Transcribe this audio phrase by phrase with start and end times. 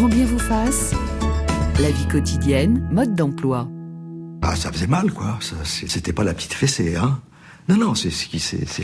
[0.00, 0.94] Grand bien vous fasse.
[1.78, 3.68] La vie quotidienne, mode d'emploi.
[4.40, 5.38] Ah, ça faisait mal, quoi.
[5.64, 7.20] C'était pas la petite fessée, hein.
[7.68, 8.08] Non, non, c'est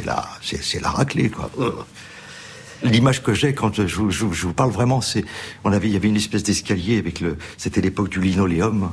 [0.04, 1.50] la, c'est la raclée, quoi.
[2.82, 5.24] L'image que j'ai quand je, je, vous parle vraiment, c'est,
[5.64, 8.90] on avait, il y avait une espèce d'escalier avec le, c'était l'époque du linoléum,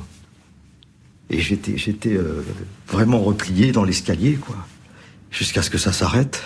[1.28, 2.42] et j'étais, j'étais euh,
[2.88, 4.56] vraiment replié dans l'escalier, quoi,
[5.30, 6.42] jusqu'à ce que ça s'arrête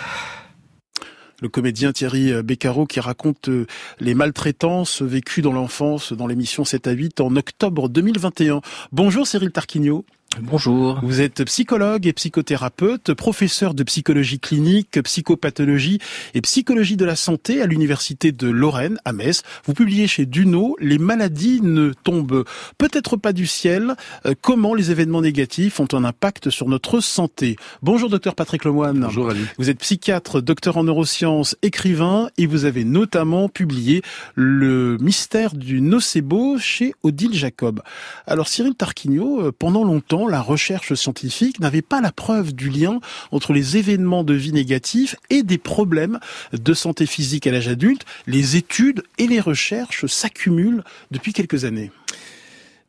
[1.41, 3.65] le comédien Thierry Beccaro qui raconte euh,
[3.99, 8.61] les maltraitances vécues dans l'enfance dans l'émission 7 à 8 en octobre 2021.
[8.91, 10.05] Bonjour Cyril Tarquinio.
[10.37, 10.99] Bonjour.
[11.01, 15.99] Vous êtes psychologue et psychothérapeute, professeur de psychologie clinique, psychopathologie
[16.35, 19.41] et psychologie de la santé à l'université de Lorraine à Metz.
[19.65, 22.45] Vous publiez chez Duno Les maladies ne tombent
[22.77, 23.95] peut-être pas du ciel.
[24.27, 27.55] Euh, comment les événements négatifs ont un impact sur notre santé?
[27.81, 28.99] Bonjour docteur Patrick Lemoine.
[28.99, 29.41] Bonjour Ali.
[29.57, 34.03] Vous êtes psychiatre, docteur en neurosciences, écrivain et vous avez notamment publié
[34.35, 37.81] Le mystère du nocebo chez Odile Jacob.
[38.27, 42.99] Alors Cyril Tarquinio, euh, pendant longtemps la recherche scientifique n'avait pas la preuve du lien
[43.31, 46.19] entre les événements de vie négatifs et des problèmes
[46.53, 48.05] de santé physique à l'âge adulte.
[48.27, 51.91] Les études et les recherches s'accumulent depuis quelques années.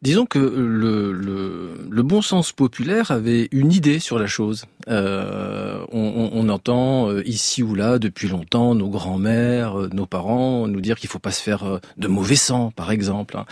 [0.03, 4.65] Disons que le, le, bon sens populaire avait une idée sur la chose.
[4.89, 10.67] Euh, on, on, entend euh, ici ou là depuis longtemps nos grands-mères, euh, nos parents
[10.67, 13.37] nous dire qu'il faut pas se faire euh, de mauvais sang, par exemple.
[13.37, 13.45] Hein.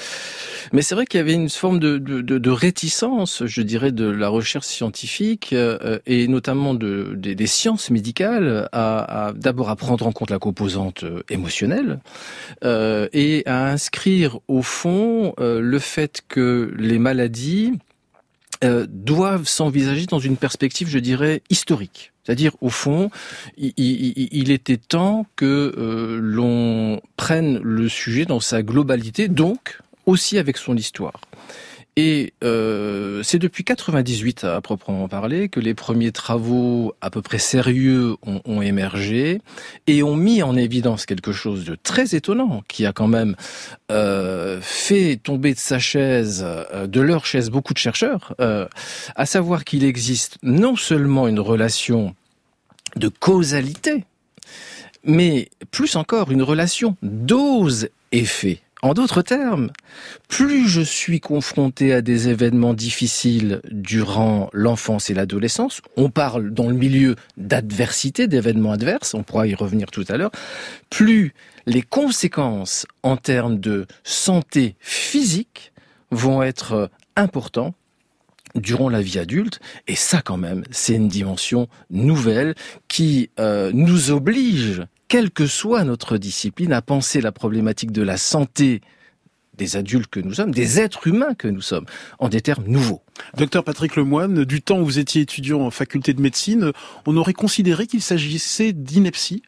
[0.72, 4.08] Mais c'est vrai qu'il y avait une forme de, de, de, réticence, je dirais, de
[4.08, 5.54] la recherche scientifique
[6.06, 11.04] et notamment de, des, sciences médicales à, à d'abord à prendre en compte la composante
[11.28, 12.00] émotionnelle
[12.64, 16.38] et à inscrire au fond le fait que
[16.77, 17.72] les maladies
[18.64, 22.12] euh, doivent s'envisager dans une perspective, je dirais, historique.
[22.25, 23.08] C'est-à-dire, au fond,
[23.56, 30.56] il, était temps que euh, l'on prenne le sujet dans sa globalité, donc aussi avec
[30.56, 31.20] son histoire.
[32.00, 37.38] Et euh, c'est depuis 98 à proprement parler que les premiers travaux à peu près
[37.38, 39.41] sérieux ont, émergé
[39.88, 43.34] et ont mis en évidence quelque chose de très étonnant qui a quand même
[43.91, 49.65] euh, fait tomber de sa chaise, euh, de leur chaise, beaucoup de chercheurs, à savoir
[49.65, 52.15] qu'il existe non seulement une relation
[52.94, 54.04] de causalité,
[55.03, 58.60] mais plus encore une relation dose-effet.
[58.83, 59.72] En d'autres termes,
[60.28, 66.69] plus je suis confronté à des événements difficiles durant l'enfance et l'adolescence, on parle dans
[66.69, 70.31] le milieu d'adversité, d'événements adverses, on pourra y revenir tout à l'heure,
[70.91, 71.34] plus
[71.66, 75.72] les conséquences en termes de santé physique
[76.12, 77.75] vont être importantes
[78.55, 79.60] durant la vie adulte.
[79.89, 82.55] Et ça, quand même, c'est une dimension nouvelle
[82.87, 88.16] qui euh, nous oblige quelle que soit notre discipline, à penser la problématique de la
[88.16, 88.80] santé
[89.54, 91.86] des adultes que nous sommes, des êtres humains que nous sommes,
[92.20, 93.02] en des termes nouveaux.
[93.36, 96.72] Docteur Patrick Lemoine, du temps où vous étiez étudiant en faculté de médecine,
[97.06, 99.42] on aurait considéré qu'il s'agissait d'ineptie?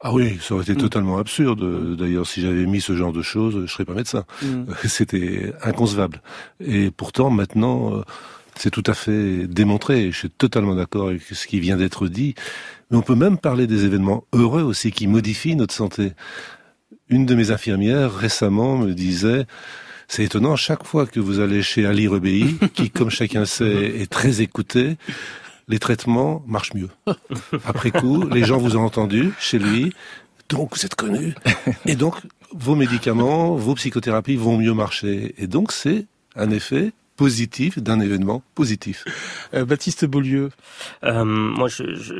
[0.00, 0.78] Ah oui, ça aurait été mm.
[0.78, 1.96] totalement absurde.
[1.96, 4.24] D'ailleurs, si j'avais mis ce genre de choses, je serais pas médecin.
[4.42, 4.64] Mm.
[4.84, 6.22] C'était inconcevable.
[6.60, 8.02] Et pourtant, maintenant, euh,
[8.54, 10.12] c'est tout à fait démontré.
[10.12, 12.34] Je suis totalement d'accord avec ce qui vient d'être dit.
[12.90, 16.12] Mais on peut même parler des événements heureux aussi qui modifient notre santé.
[17.08, 19.46] Une de mes infirmières récemment me disait,
[20.08, 24.10] c'est étonnant, chaque fois que vous allez chez Ali Rebéi, qui, comme chacun sait, est
[24.10, 24.96] très écouté,
[25.68, 26.88] les traitements marchent mieux.
[27.66, 29.92] Après coup, les gens vous ont entendu chez lui,
[30.48, 31.34] donc vous êtes connu.
[31.84, 32.14] Et donc,
[32.52, 35.34] vos médicaments, vos psychothérapies vont mieux marcher.
[35.36, 36.06] Et donc, c'est
[36.36, 39.04] un effet positif d'un événement positif.
[39.54, 40.50] Euh, Baptiste Beaulieu.
[41.04, 42.14] Euh, moi, je, je,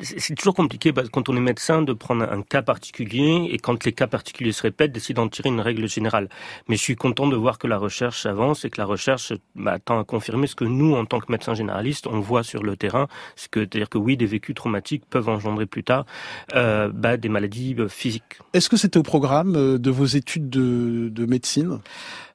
[0.00, 3.92] c'est toujours compliqué quand on est médecin de prendre un cas particulier et quand les
[3.92, 6.28] cas particuliers se répètent, d'essayer d'en tirer une règle générale.
[6.68, 9.80] Mais je suis content de voir que la recherche avance et que la recherche bah,
[9.80, 12.76] tend à confirmer ce que nous, en tant que médecins généralistes, on voit sur le
[12.76, 13.08] terrain.
[13.34, 16.06] C'est-à-dire que oui, des vécus traumatiques peuvent engendrer plus tard
[16.54, 18.38] euh, bah, des maladies euh, physiques.
[18.52, 21.80] Est-ce que c'était au programme de vos études de, de médecine?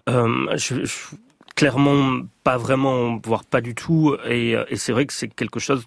[0.09, 0.97] Euh, je, je
[1.55, 4.15] clairement pas vraiment, voire pas du tout.
[4.25, 5.85] Et, euh, et c'est vrai que c'est quelque chose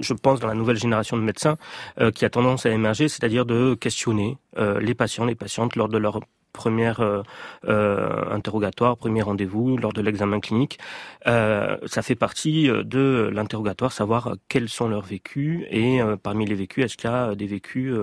[0.00, 1.56] je pense, dans la nouvelle génération de médecins,
[2.00, 5.88] euh, qui a tendance à émerger, c'est-à-dire de questionner euh, les patients, les patientes lors
[5.88, 6.20] de leur
[6.52, 7.22] première euh,
[7.66, 10.78] euh, interrogatoire, premier rendez-vous lors de l'examen clinique.
[11.26, 16.54] Euh, ça fait partie euh, de l'interrogatoire, savoir quels sont leurs vécus et parmi les
[16.54, 17.94] vécus, est-ce qu'il y a des vécus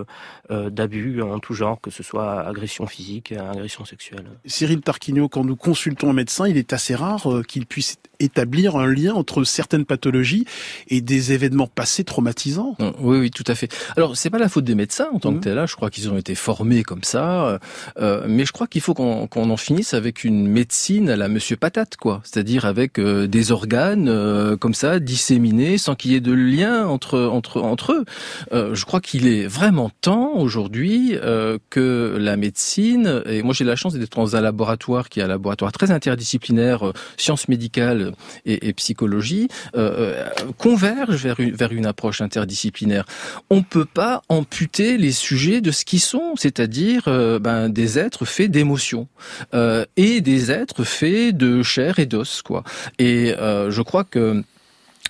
[0.50, 4.26] d'abus en tout genre, que ce soit agression physique, agression sexuelle?
[4.46, 8.88] Cyril Tarquinio, quand nous consultons un médecin, il est assez rare qu'il puisse établir un
[8.88, 10.46] lien entre certaines pathologies
[10.88, 12.76] et des événements passés traumatisants.
[13.00, 13.74] Oui, oui, tout à fait.
[13.98, 15.42] Alors, c'est pas la faute des médecins en tant que mmh.
[15.42, 15.56] tel.
[15.56, 17.60] Là, je crois qu'ils ont été formés comme ça,
[17.98, 21.56] euh, mais je crois qu'il faut qu'on en finisse avec une médecine à la Monsieur
[21.56, 22.22] Patate, quoi.
[22.24, 26.86] C'est-à-dire avec euh, des organes euh, comme ça disséminés sans qu'il y ait de lien
[26.86, 28.06] entre entre entre eux.
[28.74, 31.16] je crois qu'il est vraiment temps aujourd'hui
[31.70, 35.28] que la médecine et moi j'ai la chance d'être dans un laboratoire qui est un
[35.28, 38.14] laboratoire très interdisciplinaire, sciences médicales
[38.46, 39.48] et, psychologie,
[40.58, 43.06] converge vers une vers une approche interdisciplinaire.
[43.50, 48.25] On peut pas amputer les sujets de ce qui sont, c'est-à-dire euh, ben, des êtres
[48.26, 49.08] faits d'émotions
[49.54, 52.64] euh, et des êtres faits de chair et d'os, quoi.
[53.00, 54.44] Et euh, je crois que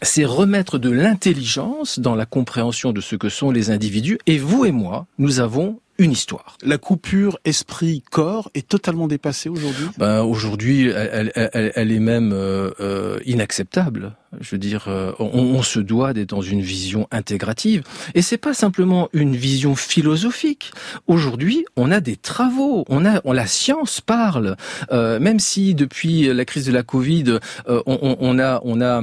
[0.01, 4.19] c'est remettre de l'intelligence dans la compréhension de ce que sont les individus.
[4.25, 6.57] Et vous et moi, nous avons une histoire.
[6.63, 9.87] La coupure esprit-corps est totalement dépassée aujourd'hui?
[9.97, 14.13] Ben, Aujourd'hui, elle, elle, elle, est même euh, euh, inacceptable.
[14.41, 17.83] Je veux dire, euh, on, on, se doit d'être dans une vision intégrative.
[18.13, 20.73] Et c'est pas simplement une vision philosophique.
[21.07, 24.57] Aujourd'hui, on a des travaux, on a, on, la science parle.
[24.91, 29.01] même si depuis la crise de la Covid, on, on a, on a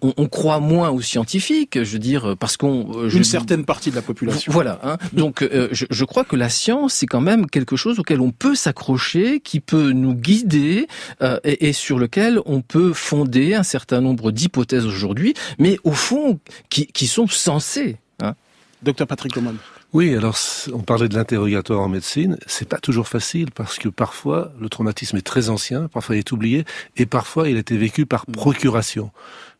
[0.00, 3.90] on, on, croit moins aux scientifiques, je veux dire, parce qu'on euh, une certaine partie
[3.90, 4.52] de la population.
[4.52, 4.80] Voilà.
[4.82, 4.98] Hein.
[5.12, 8.30] Donc, euh, je, je, crois que la science, c'est quand même quelque chose auquel on
[8.30, 10.86] peut s'accrocher, qui peut nous guider
[11.22, 15.92] euh, et, et, sur lequel on peut fonder un certain nombre d'hypothèses aujourd'hui, mais au
[15.92, 16.38] fond,
[16.70, 17.96] qui, qui sont sensées.
[18.22, 18.34] Hein.
[18.82, 19.56] Docteur Patrick Coman.
[19.94, 20.36] Oui, alors
[20.74, 25.16] on parlait de l'interrogatoire en médecine, c'est pas toujours facile parce que parfois le traumatisme
[25.16, 26.66] est très ancien, parfois il est oublié
[26.98, 29.10] et parfois il a été vécu par procuration.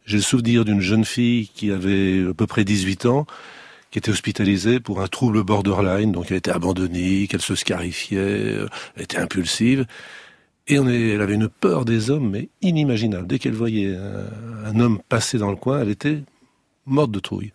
[0.09, 3.27] J'ai le souvenir d'une jeune fille qui avait à peu près 18 ans,
[3.91, 8.69] qui était hospitalisée pour un trouble borderline, donc elle était abandonnée, qu'elle se scarifiait, euh,
[8.97, 9.85] elle était impulsive.
[10.67, 13.27] Et elle avait une peur des hommes, mais inimaginable.
[13.27, 13.99] Dès qu'elle voyait
[14.65, 16.23] un, homme passer dans le coin, elle était
[16.87, 17.53] morte de trouille.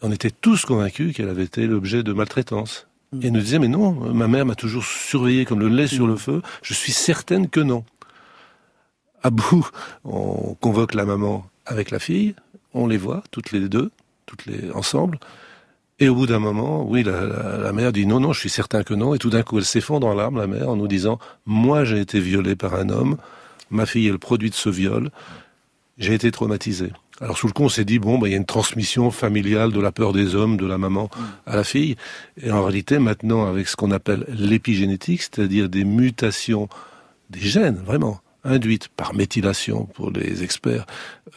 [0.00, 2.86] On était tous convaincus qu'elle avait été l'objet de maltraitance.
[3.20, 6.06] Et elle nous disait, mais non, ma mère m'a toujours surveillé comme le lait sur
[6.06, 7.84] le feu, je suis certaine que non.
[9.22, 9.68] À bout,
[10.04, 12.34] on convoque la maman avec la fille,
[12.74, 13.90] on les voit toutes les deux,
[14.26, 15.18] toutes les ensemble.
[15.98, 18.94] Et au bout d'un moment, oui, la, mère dit non, non, je suis certain que
[18.94, 19.14] non.
[19.14, 22.00] Et tout d'un coup, elle s'effondre en larmes, la mère, en nous disant moi, j'ai
[22.00, 23.16] été violée par un homme,
[23.70, 25.10] ma fille est le produit de ce viol,
[25.98, 26.90] j'ai été traumatisée.
[27.20, 29.70] Alors sous le coup, on s'est dit bon, bah, il y a une transmission familiale
[29.70, 31.08] de la peur des hommes, de la maman
[31.46, 31.96] à la fille.
[32.42, 36.68] Et en réalité, maintenant, avec ce qu'on appelle l'épigénétique, c'est-à-dire des mutations
[37.30, 40.86] des gènes, vraiment, induite par méthylation pour les experts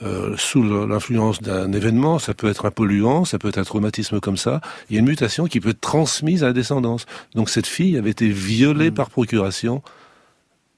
[0.01, 4.19] euh, sous l'influence d'un événement, ça peut être un polluant, ça peut être un traumatisme
[4.19, 7.05] comme ça, il y a une mutation qui peut être transmise à la descendance.
[7.33, 8.95] Donc cette fille avait été violée mmh.
[8.95, 9.81] par procuration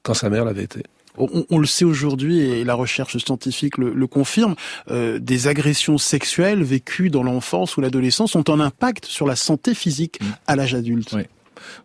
[0.04, 0.84] quand sa mère l'avait été.
[1.20, 4.54] On, le sait aujourd'hui et la recherche scientifique le, confirme,
[4.92, 9.74] euh, des agressions sexuelles vécues dans l'enfance ou l'adolescence ont un impact sur la santé
[9.74, 10.26] physique mmh.
[10.46, 11.14] à l'âge adulte.
[11.14, 11.24] Oui,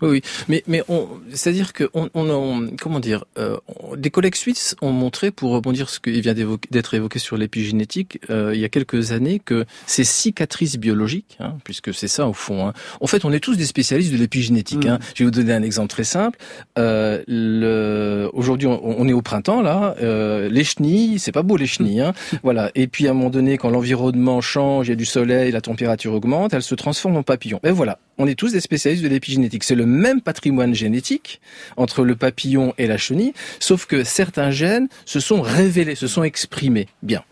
[0.01, 3.57] oui, mais mais on, c'est-à-dire que on, on, comment dire, euh,
[3.97, 8.53] des collègues suisses ont montré, pour rebondir ce qui vient d'être évoqué sur l'épigénétique, euh,
[8.55, 12.67] il y a quelques années, que ces cicatrices biologiques, hein, puisque c'est ça au fond.
[12.67, 14.87] Hein, en fait, on est tous des spécialistes de l'épigénétique.
[14.87, 14.99] Hein.
[14.99, 15.05] Mm.
[15.15, 16.39] Je vais vous donner un exemple très simple.
[16.79, 19.95] Euh, le, aujourd'hui, on, est au printemps là.
[20.01, 22.01] Les chenilles, c'est pas beau les chenilles.
[22.01, 22.71] Hein, voilà.
[22.75, 25.61] Et puis à un moment donné, quand l'environnement change, il y a du soleil, la
[25.61, 27.61] température augmente, elles se transforment en papillons.
[27.65, 29.65] Et voilà, on est tous des spécialistes de l'épigénétique.
[29.65, 31.41] C'est le même patrimoine génétique
[31.77, 36.23] entre le papillon et la chenille, sauf que certains gènes se sont révélés, se sont
[36.23, 36.87] exprimés.
[37.03, 37.25] Bien.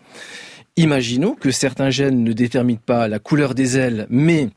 [0.75, 4.49] Imaginons que certains gènes ne déterminent pas la couleur des ailes, mais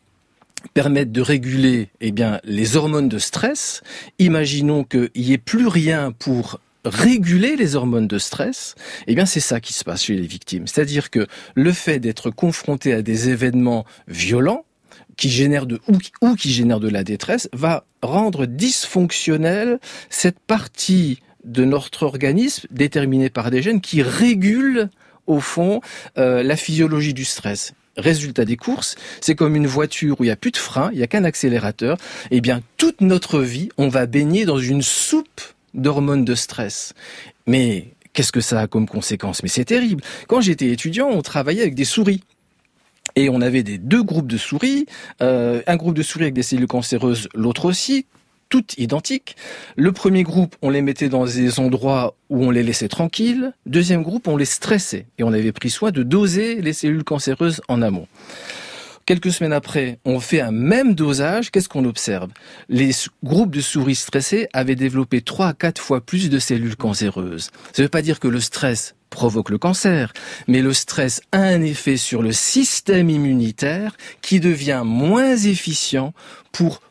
[0.73, 2.13] permettent de réguler eh
[2.43, 3.83] les hormones de stress.
[4.19, 8.75] Imaginons qu'il n'y ait plus rien pour réguler les hormones de stress,
[9.07, 10.67] eh bien c'est ça qui se passe chez les victimes.
[10.67, 14.65] C'est-à-dire que le fait d'être confronté à des événements violents,
[15.17, 15.81] qui génère de
[16.23, 19.79] ou, qui génère de la détresse va rendre dysfonctionnelle
[20.11, 24.89] cette partie de notre organisme déterminée par des gènes qui régulent
[25.27, 25.81] au fond
[26.19, 27.75] euh, la physiologie du stress.
[27.97, 30.99] Résultat des courses, c'est comme une voiture où il n'y a plus de frein, il
[30.99, 31.97] n'y a qu'un accélérateur.
[32.31, 35.41] Eh bien, toute notre vie, on va baigner dans une soupe
[35.75, 36.93] d'hormones de stress.
[37.47, 39.43] Mais qu'est-ce que ça a comme conséquence?
[39.43, 40.03] Mais c'est terrible.
[40.27, 42.25] Quand j'étais étudiant, on travaillait avec des souris.
[43.17, 44.87] Et on avait des deux groupes de souris,
[45.23, 48.07] euh, un groupe de souris avec des cellules cancéreuses, l'autre aussi,
[48.49, 49.37] toutes identiques.
[49.77, 53.53] Le premier groupe, on les mettait dans des endroits où on les laissait tranquilles.
[53.67, 57.61] Deuxième groupe, on les stressait et on avait pris soin de doser les cellules cancéreuses
[57.69, 58.07] en amont.
[59.07, 61.51] Quelques semaines après, on fait un même dosage.
[61.51, 62.31] Qu'est-ce qu'on observe?
[62.71, 62.91] Les
[63.23, 67.51] groupes de souris stressés avaient développé trois à quatre fois plus de cellules cancéreuses.
[67.73, 70.13] Ça ne veut pas dire que le stress provoque le cancer,
[70.49, 76.13] mais le stress a un effet sur le système immunitaire qui devient moins efficient
[76.53, 76.83] pour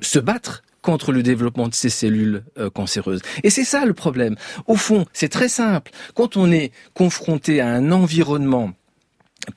[0.00, 3.22] se battre contre le développement de ces cellules euh, cancéreuses.
[3.44, 4.36] Et c'est ça le problème.
[4.66, 5.92] Au fond, c'est très simple.
[6.14, 8.72] Quand on est confronté à un environnement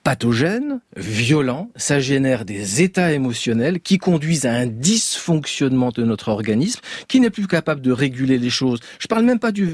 [0.03, 6.79] pathogène, violent, ça génère des états émotionnels qui conduisent à un dysfonctionnement de notre organisme,
[7.07, 8.79] qui n'est plus capable de réguler les choses.
[8.99, 9.65] Je parle même pas du,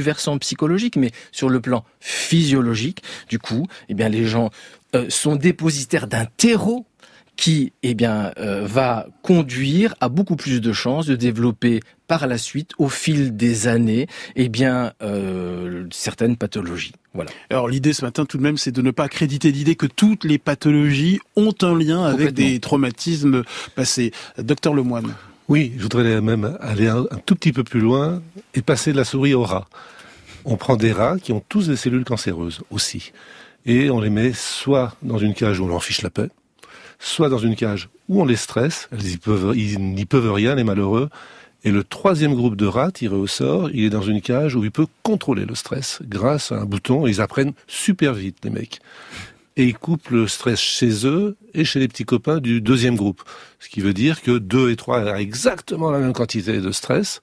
[0.00, 3.02] versant psychologique, mais sur le plan physiologique.
[3.28, 4.50] Du coup, eh bien, les gens
[4.94, 6.86] euh, sont dépositaires d'un terreau
[7.40, 12.36] qui eh bien euh, va conduire à beaucoup plus de chances de développer par la
[12.36, 16.92] suite au fil des années eh bien euh, certaines pathologies.
[17.14, 17.30] Voilà.
[17.48, 20.24] Alors l'idée ce matin tout de même c'est de ne pas accréditer l'idée que toutes
[20.24, 23.42] les pathologies ont un lien avec des traumatismes
[23.74, 24.12] passés.
[24.36, 25.14] Docteur Lemoine.
[25.48, 28.20] Oui, je voudrais même aller un, tout petit peu plus loin
[28.52, 29.66] et passer de la souris au rat.
[30.44, 33.12] On prend des rats qui ont tous des cellules cancéreuses aussi.
[33.64, 36.28] Et on les met soit dans une cage où on leur fiche la paix,
[37.00, 41.08] soit dans une cage où on les stresse, ils n'y peuvent rien, les malheureux,
[41.64, 44.64] et le troisième groupe de rats tiré au sort, il est dans une cage où
[44.64, 47.06] il peut contrôler le stress grâce à un bouton.
[47.06, 48.80] Ils apprennent super vite, les mecs.
[49.56, 53.22] Et ils coupent le stress chez eux et chez les petits copains du deuxième groupe.
[53.58, 57.20] Ce qui veut dire que deux et trois ont exactement la même quantité de stress,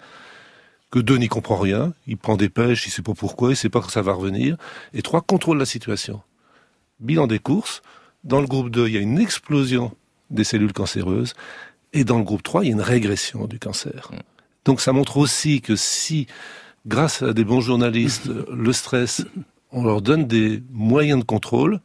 [0.92, 3.70] que deux n'y comprend rien, il prend des pêches, il sait pas pourquoi, il sait
[3.70, 4.56] pas quand ça va revenir,
[4.94, 6.22] et trois contrôlent la situation.
[7.00, 7.82] Bilan des courses,
[8.28, 9.92] dans le groupe 2, il y a une explosion
[10.30, 11.34] des cellules cancéreuses.
[11.94, 14.12] Et dans le groupe 3, il y a une régression du cancer.
[14.12, 14.18] Mm.
[14.66, 16.28] Donc ça montre aussi que si,
[16.86, 19.26] grâce à des bons journalistes, le stress,
[19.72, 21.80] on leur donne des moyens de contrôle,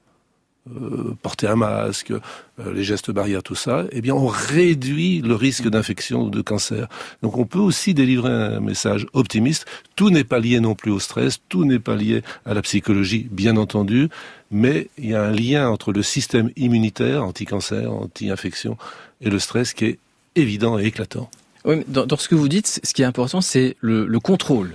[0.70, 5.34] euh, porter un masque, euh, les gestes barrières, tout ça, eh bien on réduit le
[5.34, 6.87] risque d'infection ou de cancer.
[7.20, 9.66] Donc on peut aussi délivrer un message optimiste.
[9.96, 13.28] Tout n'est pas lié non plus au stress, tout n'est pas lié à la psychologie,
[13.30, 14.08] bien entendu,
[14.52, 18.76] mais il y a un lien entre le système immunitaire, anti-cancer, anti-infection,
[19.21, 19.99] et le stress qui est
[20.37, 21.30] évident et éclatant.
[21.64, 24.75] Oui, dans, ce que vous dites, ce qui est important, c'est le, contrôle.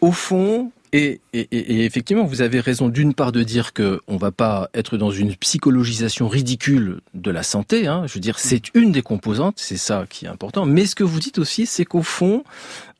[0.00, 4.70] Au fond, et, effectivement, vous avez raison d'une part de dire que on va pas
[4.74, 7.86] être dans une psychologisation ridicule de la santé.
[7.86, 8.04] Hein.
[8.06, 10.64] Je veux dire, c'est une des composantes, c'est ça qui est important.
[10.64, 12.42] Mais ce que vous dites aussi, c'est qu'au fond,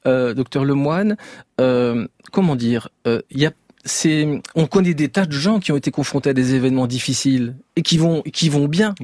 [0.07, 1.17] euh, docteur Lemoine,
[1.61, 3.52] euh, comment dire, euh, il y a
[3.88, 7.57] c'est, on connaît des tas de gens qui ont été confrontés à des événements difficiles
[7.78, 8.95] et qui vont, qui vont bien.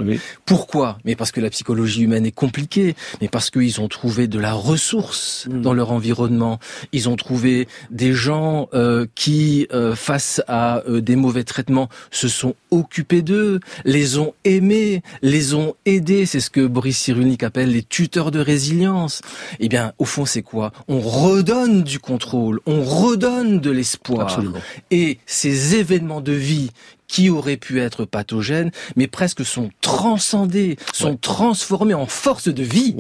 [0.44, 0.98] Pourquoi?
[1.04, 4.52] Mais parce que la psychologie humaine est compliquée, mais parce qu'ils ont trouvé de la
[4.52, 5.62] ressource mm.
[5.62, 6.58] dans leur environnement.
[6.92, 12.26] Ils ont trouvé des gens euh, qui, euh, face à euh, des mauvais traitements, se
[12.26, 16.26] sont occupés d'eux, les ont aimés, les ont aidés.
[16.26, 19.22] C'est ce que Boris Cyrulnik appelle les tuteurs de résilience.
[19.60, 20.72] Eh bien, au fond, c'est quoi?
[20.88, 24.42] On redonne du contrôle, on redonne de l'espoir.
[24.90, 26.71] Et ces événements de vie
[27.08, 32.94] qui auraient pu être pathogènes, mais presque sont transcendés, sont transformés en force de vie,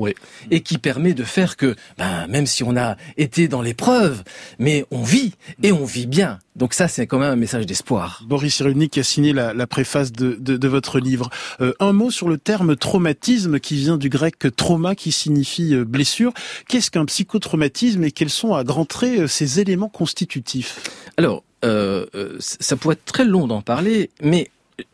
[0.50, 4.22] et qui permet de faire que, ben, même si on a été dans l'épreuve,
[4.58, 5.32] mais on vit,
[5.62, 6.38] et on vit bien.
[6.56, 8.22] Donc ça, c'est quand même un message d'espoir.
[8.26, 11.28] Boris Cyrulnik qui a signé la, préface de, de, votre livre.
[11.60, 15.84] Euh, un mot sur le terme traumatisme qui vient du grec trauma qui signifie euh,
[15.84, 16.32] blessure.
[16.68, 20.80] Qu'est-ce qu'un psychotraumatisme et quels sont à grands traits euh, ces éléments constitutifs?
[21.16, 24.50] Alors, euh, euh, ça pourrait être très long d'en parler, mais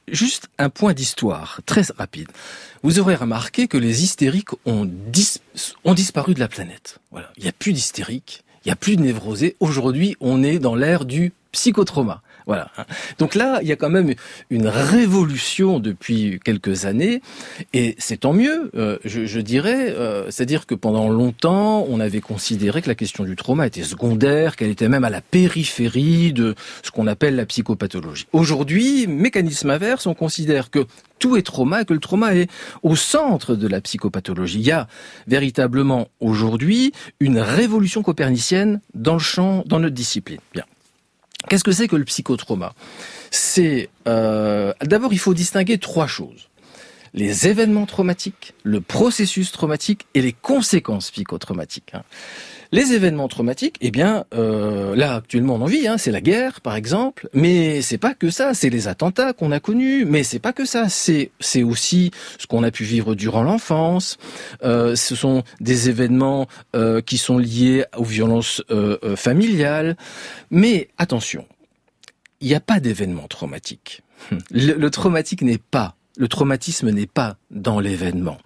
[0.09, 2.29] juste un point d'histoire, très rapide.
[2.83, 4.89] Vous aurez remarqué que les hystériques ont,
[5.95, 6.99] disparu de la planète.
[7.37, 9.57] Il n'y a plus d'hystériques, il n'y a plus de névrosés.
[9.61, 12.23] Aujourd'hui, on est dans l'ère du psychotrauma.
[12.47, 12.71] Voilà.
[13.19, 14.15] Donc là, il y a quand même
[14.51, 17.23] une révolution depuis quelques années,
[17.73, 19.91] et c'est tant mieux, euh, je, dirais.
[19.91, 24.57] Euh, c'est-à-dire que pendant longtemps, on avait considéré que la question du trauma était secondaire,
[24.57, 28.27] qu'elle était même à la périphérie de ce qu'on appelle la psychopathologie.
[28.33, 30.87] Aujourd'hui, mécanisme inverse, on considère que
[31.19, 32.51] tout est trauma et que le trauma est
[32.83, 34.59] au centre de la psychopathologie.
[34.59, 34.89] Il y a
[35.27, 40.41] véritablement aujourd'hui une révolution copernicienne dans le champ, dans notre discipline.
[40.53, 40.65] Bien.
[41.49, 42.75] Qu'est-ce que c'est que le psychotrauma?
[43.31, 46.51] C'est euh, d'abord il faut distinguer trois choses
[47.15, 51.93] les événements traumatiques, le processus traumatique et les conséquences psychotraumatiques.
[52.73, 56.61] Les événements traumatiques, eh bien, euh, là actuellement on en vit, hein, c'est la guerre
[56.61, 60.39] par exemple, mais c'est pas que ça, c'est les attentats qu'on a connus, mais c'est
[60.39, 64.19] pas que ça, c'est c'est aussi ce qu'on a pu vivre durant l'enfance.
[64.63, 66.47] Euh, ce sont des événements
[66.77, 68.63] euh, qui sont liés aux violences
[69.17, 69.97] familiales,
[70.51, 71.47] mais attention,
[72.41, 74.03] il n'y a pas d'événement traumatique.
[74.53, 78.39] Le, le traumatique n'est pas Le traumatisme n'est pas dans l'événement.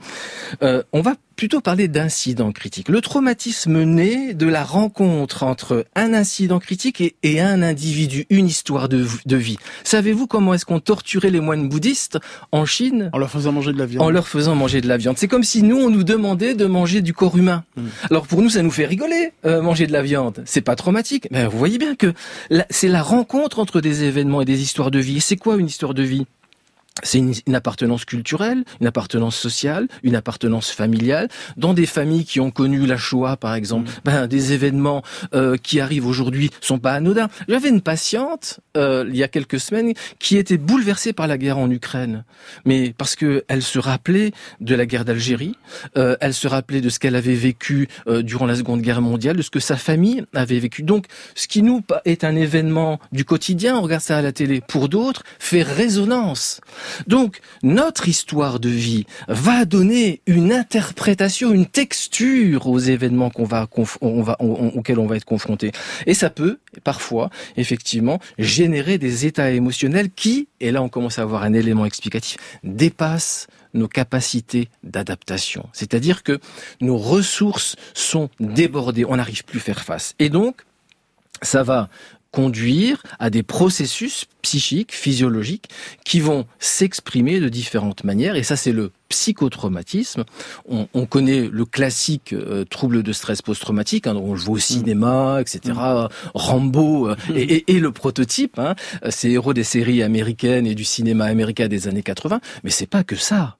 [0.62, 2.88] Euh, on va plutôt parler d'incident critique.
[2.88, 8.88] Le traumatisme naît de la rencontre entre un incident critique et, un individu, une histoire
[8.88, 9.06] de,
[9.36, 9.56] vie.
[9.82, 12.18] Savez-vous comment est-ce qu'on torturait les moines bouddhistes
[12.52, 14.04] en Chine En leur faisant manger de la viande.
[14.04, 15.16] En leur faisant manger de la viande.
[15.18, 17.64] C'est comme si nous, on nous demandait de manger du corps humain.
[17.76, 17.86] Hmm.
[18.10, 20.42] Alors pour nous, ça nous fait rigoler, euh, manger de la viande.
[20.44, 21.28] C'est pas traumatique.
[21.30, 22.12] Mais vous voyez bien que
[22.70, 25.20] c'est la rencontre entre des événements et des histoires de vie.
[25.20, 26.26] C'est quoi une histoire de vie?
[27.02, 31.28] C'est une, appartenance culturelle, une appartenance sociale, une appartenance familiale.
[31.56, 33.92] Dans des familles qui ont connu la Shoah, par exemple, mm.
[34.04, 35.02] ben, des événements
[35.34, 37.28] euh, qui arrivent aujourd'hui sont pas anodins.
[37.48, 41.58] J'avais une patiente euh, il y a quelques semaines qui était bouleversée par la guerre
[41.58, 42.24] en Ukraine,
[42.64, 45.56] mais parce que elle se rappelait de la guerre d'Algérie,
[45.96, 49.42] euh, elle se rappelait de ce qu'elle avait vécu durant la Seconde Guerre mondiale, de
[49.42, 50.82] ce que sa famille avait vécu.
[50.82, 54.60] Donc, ce qui nous est un événement du quotidien, on regarde ça à la télé.
[54.60, 56.60] Pour d'autres, fait résonance.
[57.06, 65.06] Donc, notre histoire de vie va donner une interprétation, une texture aux événements auxquels on
[65.06, 65.72] va être confronté.
[66.06, 71.22] Et ça peut, parfois, effectivement, générer des états émotionnels qui, et là on commence à
[71.22, 75.68] avoir un élément explicatif, dépassent nos capacités d'adaptation.
[75.72, 76.38] C'est-à-dire que
[76.80, 80.14] nos ressources sont débordées, on n'arrive plus à faire face.
[80.18, 80.62] Et donc,
[81.42, 81.88] ça va
[82.34, 85.68] conduire à des processus psychiques, physiologiques,
[86.04, 88.34] qui vont s'exprimer de différentes manières.
[88.34, 90.24] Et ça, c'est le psychotraumatisme.
[90.68, 94.58] On, on connaît le classique euh, trouble de stress post-traumatique, hein, on le voit au
[94.58, 95.76] cinéma, etc.
[95.76, 96.08] Mm.
[96.34, 97.36] Rambo euh, mm.
[97.36, 98.74] et, et, le prototype, hein,
[99.10, 102.40] c'est héros des séries américaines et du cinéma américain des années 80.
[102.64, 103.56] Mais c'est pas que ça.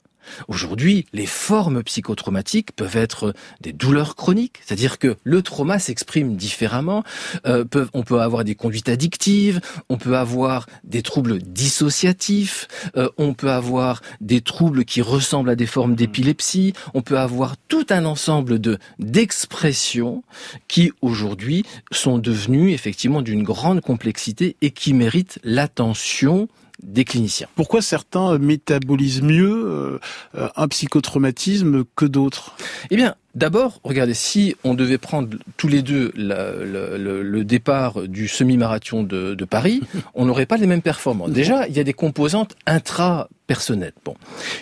[0.49, 7.05] Aujourd'hui, les formes psychotraumatiques peuvent être des douleurs chroniques, c'est-à-dire que le trauma s'exprime différemment.
[7.47, 13.35] Euh, on peut avoir des conduites addictives, on peut avoir des troubles dissociatifs, euh, on
[13.35, 18.05] peut avoir des troubles qui ressemblent à des formes d'épilepsie, on peut avoir tout un
[18.05, 20.23] ensemble de d'expressions
[20.69, 26.49] qui aujourd'hui sont devenues effectivement d'une grande complexité et qui méritent l'attention
[26.85, 27.49] des cliniciens.
[27.57, 30.01] Pourquoi certains métabolisent mieux
[30.35, 32.57] euh, un psychotraumatisme que d'autres?
[32.91, 39.03] Eh bien, D'abord, regardez, si on devait prendre tous les deux le, départ du semi-marathon
[39.03, 39.83] de, Paris,
[40.15, 41.31] on n'aurait pas les mêmes performances.
[41.31, 43.93] Déjà, il y a des composantes intra-personnelles.
[44.05, 44.15] Bon.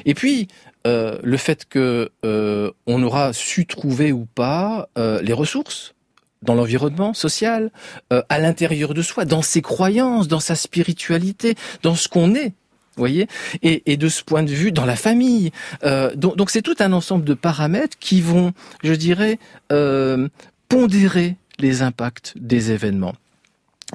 [0.06, 0.48] Et puis,
[0.86, 5.94] euh, le fait que euh, on aura su trouver ou pas les ressources
[6.42, 7.70] dans l'environnement social,
[8.12, 12.52] euh, à l'intérieur de soi, dans ses croyances, dans sa spiritualité, dans ce qu'on est.
[12.96, 13.26] Voyez,
[13.62, 15.50] et, de ce point de vue, dans la famille.
[15.82, 18.52] Euh, donc, c'est tout un ensemble de paramètres qui vont,
[18.84, 19.38] je dirais,
[19.72, 20.28] euh,
[20.68, 23.14] pondérer les impacts des événements.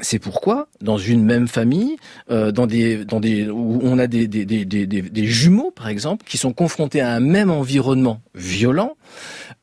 [0.02, 1.98] C'est pourquoi, dans une même famille,
[2.30, 7.14] dans des, dans des, où on a des, jumeaux, par exemple, qui sont confrontés à
[7.14, 8.96] un même environnement violent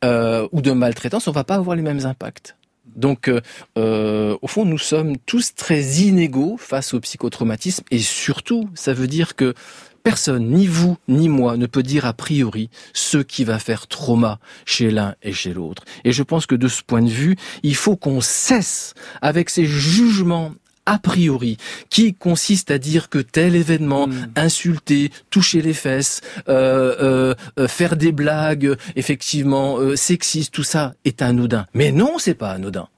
[0.03, 2.57] ou de maltraitance, on va pas avoir les mêmes impacts.
[2.97, 3.41] Donc, euh,
[3.79, 9.07] euh, au fond, nous sommes tous très inégaux face au psychotraumatisme et surtout, ça veut
[9.07, 9.55] dire que
[10.03, 14.39] personne, ni vous, ni moi, ne peut dire a priori ce qui va faire trauma
[14.67, 15.85] chez l'un et chez l'autre.
[16.05, 19.65] Et je pense que de ce point de vue, il faut qu'on cesse avec ces
[19.65, 20.53] jugements
[20.87, 21.57] a priori,
[21.91, 24.27] qui consiste à dire que tel événement, hmm.
[24.37, 27.35] insulter, toucher les fesses, euh,
[27.69, 31.67] faire des blagues, effectivement, sexistes, tout ça est anodin.
[31.75, 32.89] Mais non, c'est pas anodin.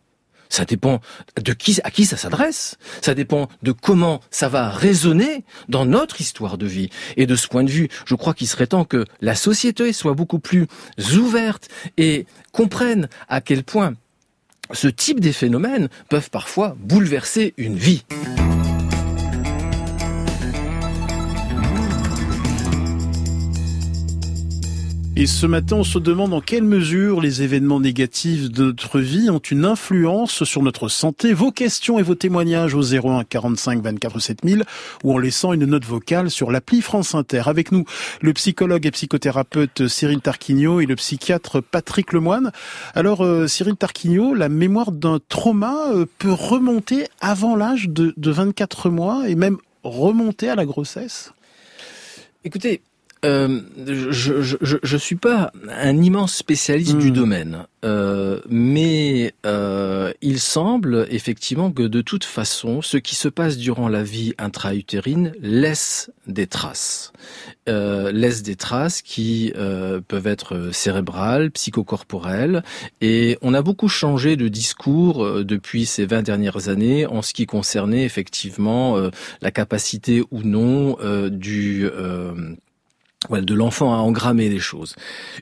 [0.49, 1.01] Ça dépend
[1.41, 2.77] de qui, à qui ça s'adresse.
[3.03, 6.91] Ça dépend de comment ça va résonner dans notre histoire de vie.
[7.17, 10.15] Et de ce point de vue, je crois qu'il serait temps que la société soit
[10.15, 10.67] beaucoup plus
[11.17, 13.95] ouverte et comprenne à quel point
[14.73, 18.05] ce type de phénomènes peuvent parfois bouleverser une vie.
[25.19, 29.31] Et ce matin, on se demande en quelle mesure les événements négatifs de notre vie
[29.31, 31.33] ont une influence sur notre santé.
[31.33, 34.65] Vos questions et vos témoignages au 01 45 24 7000
[35.05, 37.45] ou en laissant une note vocale sur l'appli France Inter.
[37.47, 37.87] Avec nous,
[38.21, 42.53] le psychologue et psychothérapeute Cyril Tarquinio et le psychiatre Patrick Lemoine.
[42.95, 48.31] Alors, euh, Cyril Tarquinio, la mémoire d'un trauma euh, peut remonter avant l'âge de, de
[48.31, 51.33] 24 mois et même remonter à la grossesse?
[52.45, 52.83] Écoutez,
[53.27, 57.15] euh, je, je, je, suis pas un immense spécialiste du hmm.
[57.15, 63.57] domaine, euh, mais euh, il semble effectivement que de toute façon, ce qui se passe
[63.57, 67.13] durant la vie intra-utérine laisse des traces,
[67.69, 72.63] euh, laisse des traces qui euh, peuvent être cérébrales, psychocorporelles,
[73.01, 77.47] et on a beaucoup changé de discours depuis ces 20 dernières années en ce qui
[77.47, 78.97] concernait effectivement
[79.41, 80.97] la capacité ou non
[81.31, 81.89] du
[83.31, 84.95] de l'enfant à engrammer les choses.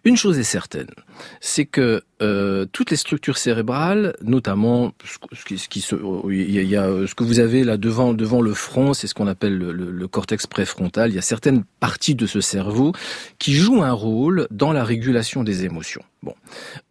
[0.04, 0.90] Une chose est certaine,
[1.40, 5.94] c'est que euh, toutes les structures cérébrales, notamment ce se,
[6.30, 9.56] y, a, ce que vous avez là devant devant le front, c'est ce qu'on appelle
[9.58, 11.10] le, cortex préfrontal.
[11.10, 12.92] Il y a certaines parties de ce cerveau
[13.38, 16.02] qui jouent un rôle dans la régulation des émotions.
[16.22, 16.34] Bon,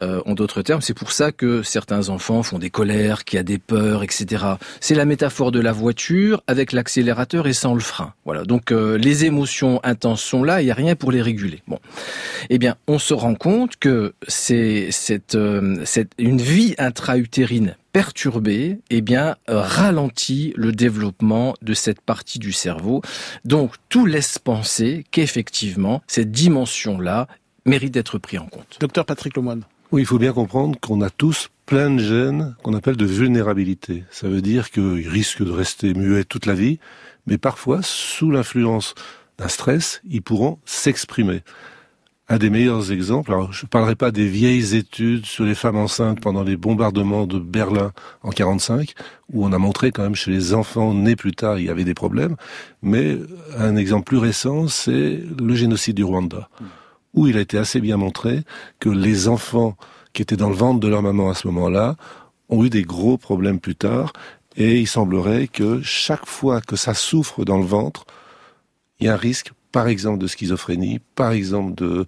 [0.04, 3.40] euh, en d'autres termes, c'est pour ça que certains enfants font des colères, qu'il y
[3.40, 4.46] a des peurs, etc.
[4.80, 8.14] C'est la métaphore de la voiture avec l'accélérateur et sans le frein.
[8.26, 8.44] Voilà.
[8.44, 11.64] Donc euh, les émotions intenses sont là, il n'y a rien pour les réguler.
[11.68, 11.80] Bon,
[12.52, 14.90] eh bien, on se rend compte que c'est
[15.36, 22.40] euh, cette une vie intra-utérine perturbée, eh bien, euh, ralentit le développement de cette partie
[22.40, 23.02] du cerveau.
[23.46, 27.28] Donc, tout laisse penser qu'effectivement, cette dimension-là
[27.66, 28.78] mérite d'être pris en compte.
[28.80, 29.64] Docteur Patrick Lemoine.
[29.92, 34.04] Oui, il faut bien comprendre qu'on a tous plein de gènes qu'on appelle de vulnérabilité.
[34.10, 36.80] Ça veut dire qu'ils risquent de rester muets toute la vie,
[37.28, 38.96] mais parfois, sous l'influence
[39.38, 41.42] d'un stress, ils pourront s'exprimer.
[42.30, 45.76] Un des meilleurs exemples, alors je ne parlerai pas des vieilles études sur les femmes
[45.76, 48.94] enceintes pendant les bombardements de Berlin en 45,
[49.32, 51.84] où on a montré quand même chez les enfants nés plus tard, il y avait
[51.84, 52.38] des problèmes,
[52.82, 53.18] mais
[53.58, 56.50] un exemple plus récent, c'est le génocide du Rwanda
[57.14, 58.44] où il a été assez bien montré
[58.80, 59.78] que les enfants
[60.14, 61.96] qui étaient dans le ventre de leur maman à ce moment-là
[62.50, 64.14] ont eu des gros problèmes plus tard.
[64.56, 68.06] Et il semblerait que chaque fois que ça souffre dans le ventre,
[69.00, 72.06] il y a un risque, par exemple, de schizophrénie, par exemple de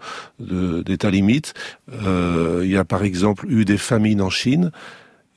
[0.83, 1.53] d'état limite.
[1.91, 4.71] Euh, il y a par exemple eu des famines en Chine.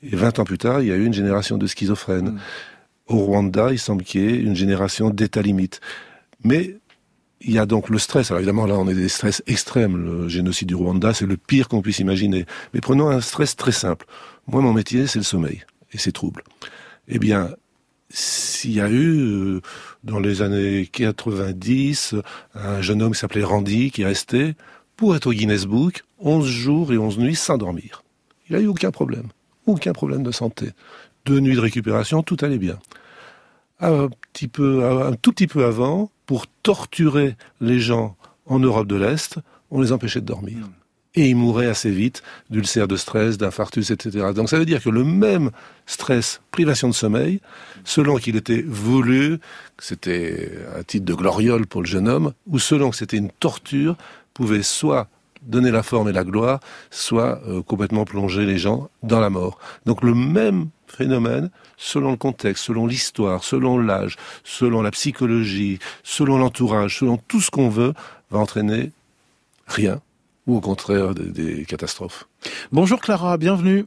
[0.03, 2.29] Et 20 ans plus tard, il y a eu une génération de schizophrènes.
[2.29, 2.39] Mm.
[3.07, 5.81] Au Rwanda, il semble qu'il y ait une génération d'état limite.
[6.43, 6.77] Mais
[7.41, 8.29] il y a donc le stress.
[8.29, 9.97] Alors évidemment, là, on est des stress extrêmes.
[9.97, 12.45] Le génocide du Rwanda, c'est le pire qu'on puisse imaginer.
[12.73, 14.05] Mais prenons un stress très simple.
[14.47, 16.43] Moi, mon métier, c'est le sommeil et ses troubles.
[17.07, 17.49] Eh bien,
[18.09, 19.61] s'il y a eu, euh,
[20.03, 22.15] dans les années 90,
[22.55, 24.55] un jeune homme qui s'appelait Randy, qui est resté,
[24.95, 28.03] pour être au Guinness Book, 11 jours et 11 nuits sans dormir.
[28.49, 29.27] Il n'a eu aucun problème.
[29.65, 30.71] Aucun problème de santé.
[31.25, 32.79] Deux nuits de récupération, tout allait bien.
[33.79, 39.39] Un un tout petit peu avant, pour torturer les gens en Europe de l'Est,
[39.71, 40.57] on les empêchait de dormir.
[41.15, 44.27] Et ils mouraient assez vite d'ulcères de stress, d'infarctus, etc.
[44.35, 45.49] Donc ça veut dire que le même
[45.87, 47.41] stress, privation de sommeil,
[47.83, 49.39] selon qu'il était voulu,
[49.75, 53.31] que c'était un titre de gloriole pour le jeune homme, ou selon que c'était une
[53.31, 53.95] torture,
[54.33, 55.07] pouvait soit
[55.41, 56.59] donner la forme et la gloire,
[56.91, 59.57] soit euh, complètement plonger les gens dans la mort.
[59.85, 66.37] Donc le même phénomène, selon le contexte, selon l'histoire, selon l'âge, selon la psychologie, selon
[66.37, 67.93] l'entourage, selon tout ce qu'on veut,
[68.31, 68.91] va entraîner
[69.67, 70.01] rien,
[70.47, 72.27] ou au contraire des, catastrophes.
[72.71, 73.85] Bonjour Clara, bienvenue.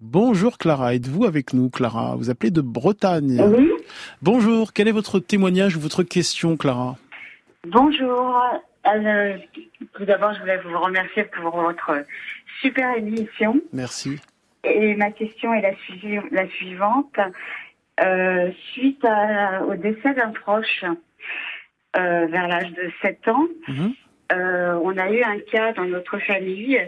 [0.00, 2.14] Bonjour Clara, êtes-vous avec nous Clara?
[2.16, 3.40] Vous appelez de Bretagne.
[3.42, 3.70] Oui?
[4.22, 6.96] Bonjour, quel est votre témoignage ou votre question Clara?
[7.66, 8.40] Bonjour,
[8.86, 9.36] euh,
[9.94, 12.04] tout d'abord je voulais vous remercier pour votre
[12.60, 13.60] super émission.
[13.72, 14.20] Merci.
[14.64, 17.18] Et ma question est la, la suivante.
[18.00, 19.04] Euh, suite
[19.66, 20.84] au décès d'un proche
[21.96, 23.92] euh, vers l'âge de 7 ans, mhm.
[24.30, 26.80] On a eu un cas dans notre famille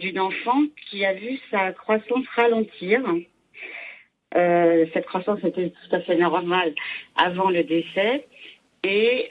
[0.00, 3.02] d'une enfant qui a vu sa croissance ralentir.
[4.32, 6.74] cette croissance était tout à fait normale
[7.16, 8.26] avant le décès.
[8.82, 9.30] Et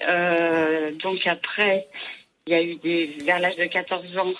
[1.04, 1.88] donc après,
[2.50, 4.34] il y a eu des, vers l'âge de 14 ans,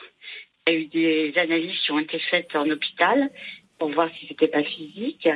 [0.68, 3.30] il y a eu des analyses qui ont été faites en hôpital
[3.78, 5.30] pour voir si c'était pas physique.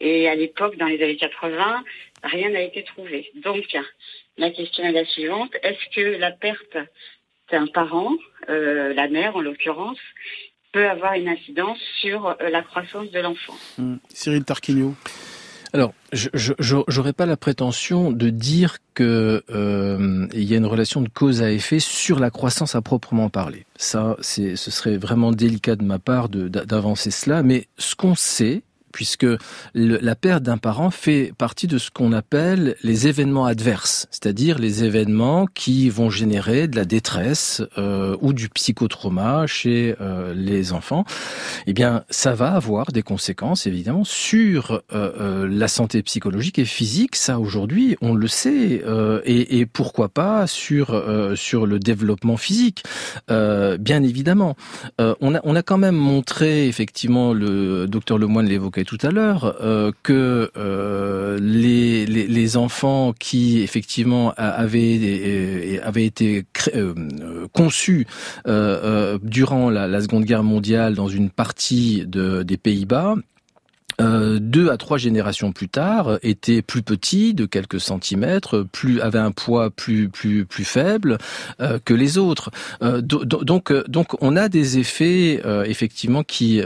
[0.00, 1.84] Et à l'époque, dans les années 80,
[2.22, 3.30] rien n'a été trouvé.
[3.36, 3.64] Donc,
[4.38, 5.50] la question est la suivante.
[5.62, 6.76] Est-ce que la perte
[7.50, 8.12] d'un parent,
[8.48, 9.98] euh, la mère en l'occurrence,
[10.72, 13.54] peut avoir une incidence sur euh, la croissance de l'enfant?
[13.78, 13.96] Hmm.
[14.08, 14.94] Cyril Tarquinho
[15.72, 21.02] alors, je n'aurais pas la prétention de dire que euh, il y a une relation
[21.02, 23.66] de cause à effet sur la croissance à proprement parler.
[23.76, 27.42] Ça, c'est, ce serait vraiment délicat de ma part d'avancer cela.
[27.42, 29.26] Mais ce qu'on sait, puisque
[29.74, 34.84] la perte d'un parent fait partie de ce qu'on appelle les événements adverses, c'est-à-dire les
[34.84, 41.04] événements qui vont générer de la détresse euh, ou du psychotrauma chez euh, les enfants.
[41.66, 47.16] Eh bien, ça va avoir des conséquences évidemment sur euh, la santé psychologique et physique.
[47.16, 48.82] Ça, aujourd'hui, on le sait,
[49.24, 51.02] et, pourquoi pas sur
[51.34, 52.82] sur le développement physique,
[53.28, 54.56] bien évidemment.
[54.98, 59.56] on a on a quand même montré effectivement le docteur Lemoine l'évoquait tout à l'heure
[59.60, 66.94] euh, que euh, les, les, enfants qui effectivement avaient avaient été euh,
[67.52, 68.06] conçus
[68.44, 73.16] durant la, la, Seconde Guerre mondiale dans une partie de, des Pays-Bas
[74.00, 79.18] euh, deux à trois générations plus tard, était plus petit, de quelques centimètres, plus avait
[79.18, 81.18] un poids plus plus plus faible
[81.60, 82.50] euh, que les autres.
[82.82, 86.62] Euh, donc donc on a des effets effectivement qui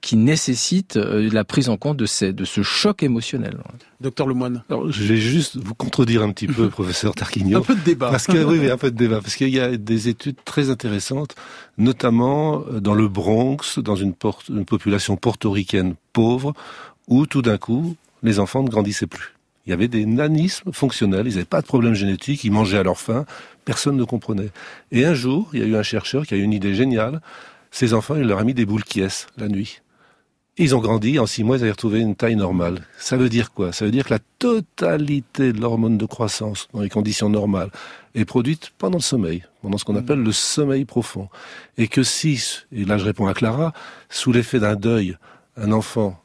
[0.00, 3.58] qui nécessitent la prise en compte de ces de ce choc émotionnel.
[4.00, 4.62] Docteur Lemoine.
[4.70, 7.58] Alors, je vais juste vous contredire un petit peu, professeur Tarquinio.
[7.58, 8.10] un peu de débat.
[8.10, 9.20] Parce que, oui, un peu de débat.
[9.20, 11.34] Parce qu'il y a des études très intéressantes,
[11.78, 14.14] notamment dans le Bronx, dans une,
[14.50, 16.54] une population portoricaine pauvre,
[17.08, 19.34] où tout d'un coup, les enfants ne grandissaient plus.
[19.66, 22.82] Il y avait des nanismes fonctionnels, ils n'avaient pas de problème génétique, ils mangeaient à
[22.82, 23.26] leur faim,
[23.64, 24.50] personne ne comprenait.
[24.92, 27.20] Et un jour, il y a eu un chercheur qui a eu une idée géniale.
[27.70, 29.02] Ces enfants, il leur a mis des boules qui
[29.36, 29.80] la nuit.
[30.60, 32.84] Ils ont grandi, en six mois, ils avaient retrouvé une taille normale.
[32.98, 33.72] Ça veut dire quoi?
[33.72, 37.70] Ça veut dire que la totalité de l'hormone de croissance, dans les conditions normales,
[38.16, 39.98] est produite pendant le sommeil, pendant ce qu'on mm.
[39.98, 41.28] appelle le sommeil profond.
[41.76, 42.42] Et que si,
[42.72, 43.72] et là je réponds à Clara,
[44.10, 45.16] sous l'effet d'un deuil,
[45.56, 46.20] un enfant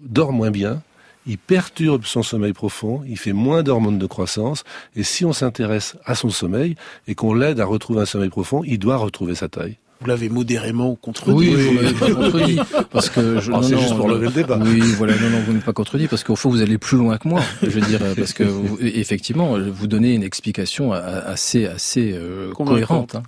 [0.00, 0.82] dort moins bien,
[1.26, 4.64] il perturbe son sommeil profond, il fait moins d'hormones de croissance,
[4.96, 6.74] et si on s'intéresse à son sommeil
[7.06, 9.76] et qu'on l'aide à retrouver un sommeil profond, il doit retrouver sa taille.
[10.00, 11.36] Vous l'avez modérément contredit.
[11.36, 12.60] Oui, vous pas contredit.
[12.92, 14.56] Parce que je, ah, c'est juste pour lever le débat.
[14.62, 17.18] Oui, voilà, non, non, vous n'êtes pas contredit parce qu'au fond, vous allez plus loin
[17.18, 17.40] que moi.
[17.62, 23.16] Je veux dire, parce que vous, effectivement, vous donnez une explication assez, assez euh, cohérente.
[23.16, 23.22] Hein.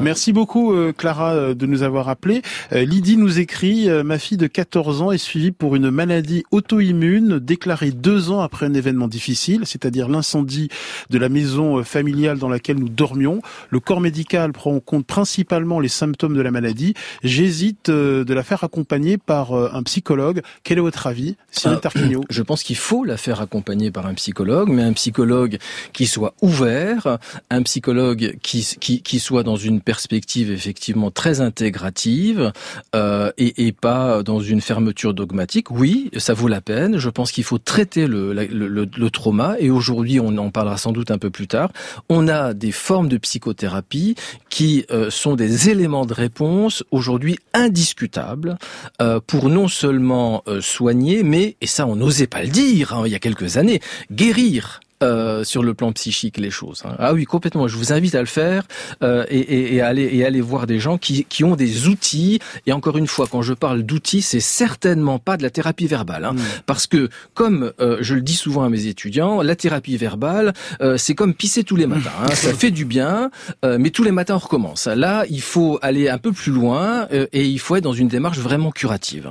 [0.00, 2.42] Merci beaucoup, euh, Clara, euh, de nous avoir appelé.
[2.72, 7.92] Lydie nous écrit, ma fille de 14 ans est suivie pour une maladie auto-immune déclarée
[7.92, 10.68] deux ans après un événement difficile, c'est-à-dire l'incendie
[11.10, 13.40] de la maison familiale dans laquelle nous dormions.
[13.70, 16.94] Le corps médical prend en compte principalement les symptômes de la maladie.
[17.22, 20.42] J'hésite euh, de la faire accompagner par euh, un psychologue.
[20.64, 24.14] Quel est votre avis, Cyril Tarquinio Je pense qu'il faut la faire accompagner par un
[24.14, 25.58] psychologue, mais un psychologue
[25.92, 27.18] qui soit ouvert,
[27.50, 32.52] un psychologue qui, qui, qui soit dans une perspective effectivement très intégrative
[32.94, 35.70] euh, et, et, pas dans une fermeture dogmatique.
[35.70, 36.98] Oui, ça vaut la peine.
[36.98, 40.78] Je pense qu'il faut traiter le, le, le, le trauma et aujourd'hui, on en parlera
[40.78, 41.70] sans doute un peu plus tard.
[42.08, 44.14] On a des formes de psychothérapie
[44.48, 48.56] qui euh, sont des éléments de réponse aujourd'hui indiscutable
[49.00, 53.02] euh, pour non seulement euh, soigner, mais, et ça on n'osait pas le dire hein,
[53.06, 56.82] il y a quelques années, guérir euh, sur le plan psychique les choses.
[56.84, 56.94] Hein.
[56.98, 57.68] Ah oui, complètement.
[57.68, 58.64] Je vous invite à le faire
[59.02, 62.38] euh, et, et, aller et aller voir des gens qui, qui ont des outils.
[62.66, 66.24] Et encore une fois, quand je parle d'outils, c'est certainement pas de la thérapie verbale,
[66.24, 66.40] hein, mm.
[66.66, 70.96] parce que comme euh, je le dis souvent à mes étudiants, la thérapie verbale, euh,
[70.96, 72.10] c'est comme pisser tous les matins.
[72.22, 72.34] Hein.
[72.34, 73.30] Ça fait du bien,
[73.64, 74.86] euh, mais tous les matins on recommence.
[74.86, 78.38] Là, il faut aller un peu plus loin et il faut être dans une démarche
[78.38, 79.30] vraiment curative.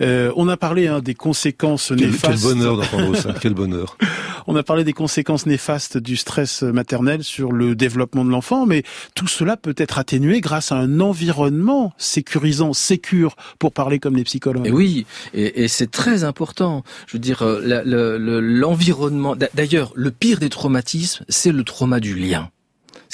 [0.00, 2.42] on a parlé hein, des conséquences néfastes.
[2.42, 3.34] Quel bonheur d'entendre ça.
[3.40, 3.96] Quel bonheur.
[4.46, 5.03] On a parlé des conséquences
[5.46, 8.82] néfastes du stress maternel sur le développement de l'enfant, mais
[9.14, 14.24] tout cela peut être atténué grâce à un environnement sécurisant, sécure, pour parler comme les
[14.24, 14.66] psychologues.
[14.66, 16.84] Et oui, et, c'est très important.
[17.06, 19.36] Je veux dire, euh, l'environnement.
[19.54, 22.50] D'ailleurs, le pire des traumatismes, c'est le trauma du lien.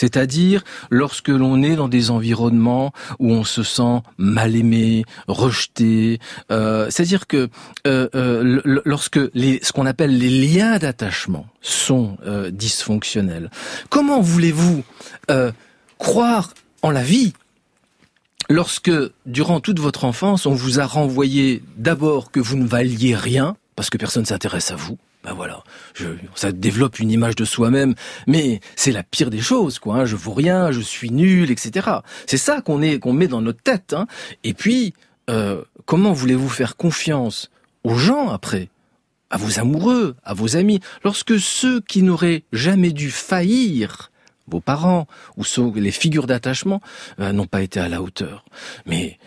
[0.01, 6.21] C'est-à-dire lorsque l'on est dans des environnements où on se sent mal aimé, rejeté.
[6.51, 7.51] Euh, C'est-à-dire que
[7.87, 12.17] euh, euh, lorsque ce qu'on appelle les liens d'attachement sont
[12.51, 13.51] dysfonctionnels,
[13.91, 14.85] comment voulez-vous
[15.99, 17.35] croire en la vie
[18.49, 18.91] lorsque,
[19.27, 23.91] durant toute votre enfance, on vous a renvoyé d'abord que vous ne valiez rien, parce
[23.91, 25.63] que personne s'intéresse à vous, ben voilà,
[26.35, 27.95] ça développe une image de soi-même,
[28.27, 29.97] mais c'est la pire des choses, quoi.
[29.97, 30.05] Hein.
[30.07, 31.89] Je vaux rien, je suis nul, etc.
[32.27, 33.93] C'est ça qu'on met dans notre tête.
[33.93, 34.07] Hein.
[34.45, 34.95] Et puis,
[35.29, 37.51] euh, comment voulez-vous faire confiance
[37.85, 38.69] aux gens après,
[39.29, 44.11] à vos amoureux, à vos amis, lorsque ceux qui n'auraient jamais dû faillir
[44.49, 45.07] vos parents
[45.37, 46.81] ou les figures d'attachement
[47.21, 48.45] euh, n'ont pas été à la hauteur.
[48.87, 49.19] Mais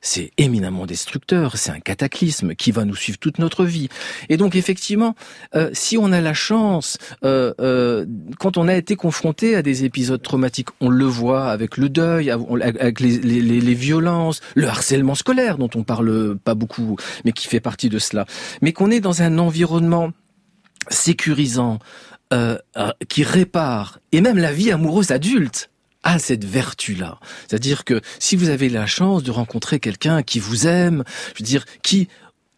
[0.00, 3.88] c'est éminemment destructeur, c'est un cataclysme qui va nous suivre toute notre vie.
[4.28, 5.14] Et donc effectivement,
[5.54, 8.06] euh, si on a la chance, euh, euh,
[8.38, 12.30] quand on a été confronté à des épisodes traumatiques, on le voit avec le deuil,
[12.30, 17.60] avec les, les, violences, le harcèlement scolaire dont on parle pas beaucoup, mais qui fait
[17.60, 18.26] partie de cela,
[18.60, 20.12] mais qu'on est dans un environnement
[20.88, 21.78] sécurisant,
[23.10, 25.68] qui répare, et même la vie amoureuse adulte
[26.02, 27.18] a cette vertu-là.
[27.46, 31.46] C'est-à-dire que si vous avez la chance de rencontrer quelqu'un qui vous aime, je veux
[31.46, 32.08] dire, qui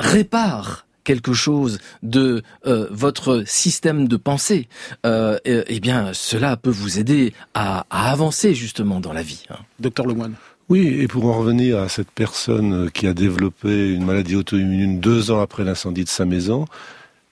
[0.01, 4.69] répare quelque chose de euh, votre système de pensée,
[5.07, 9.45] euh, eh bien, cela peut vous aider à, avancer justement dans la vie.
[9.51, 9.59] Hein.
[9.79, 10.35] Docteur Lemoine.
[10.71, 15.31] Oui, et pour en revenir à cette personne qui a développé une maladie auto-immune deux
[15.31, 16.65] ans après l'incendie de sa maison,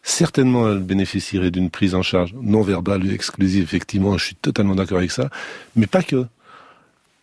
[0.02, 4.98] certainement elle bénéficierait d'une prise en charge non verbale exclusive, effectivement, je suis totalement d'accord
[4.98, 5.30] avec ça,
[5.76, 6.26] mais pas que.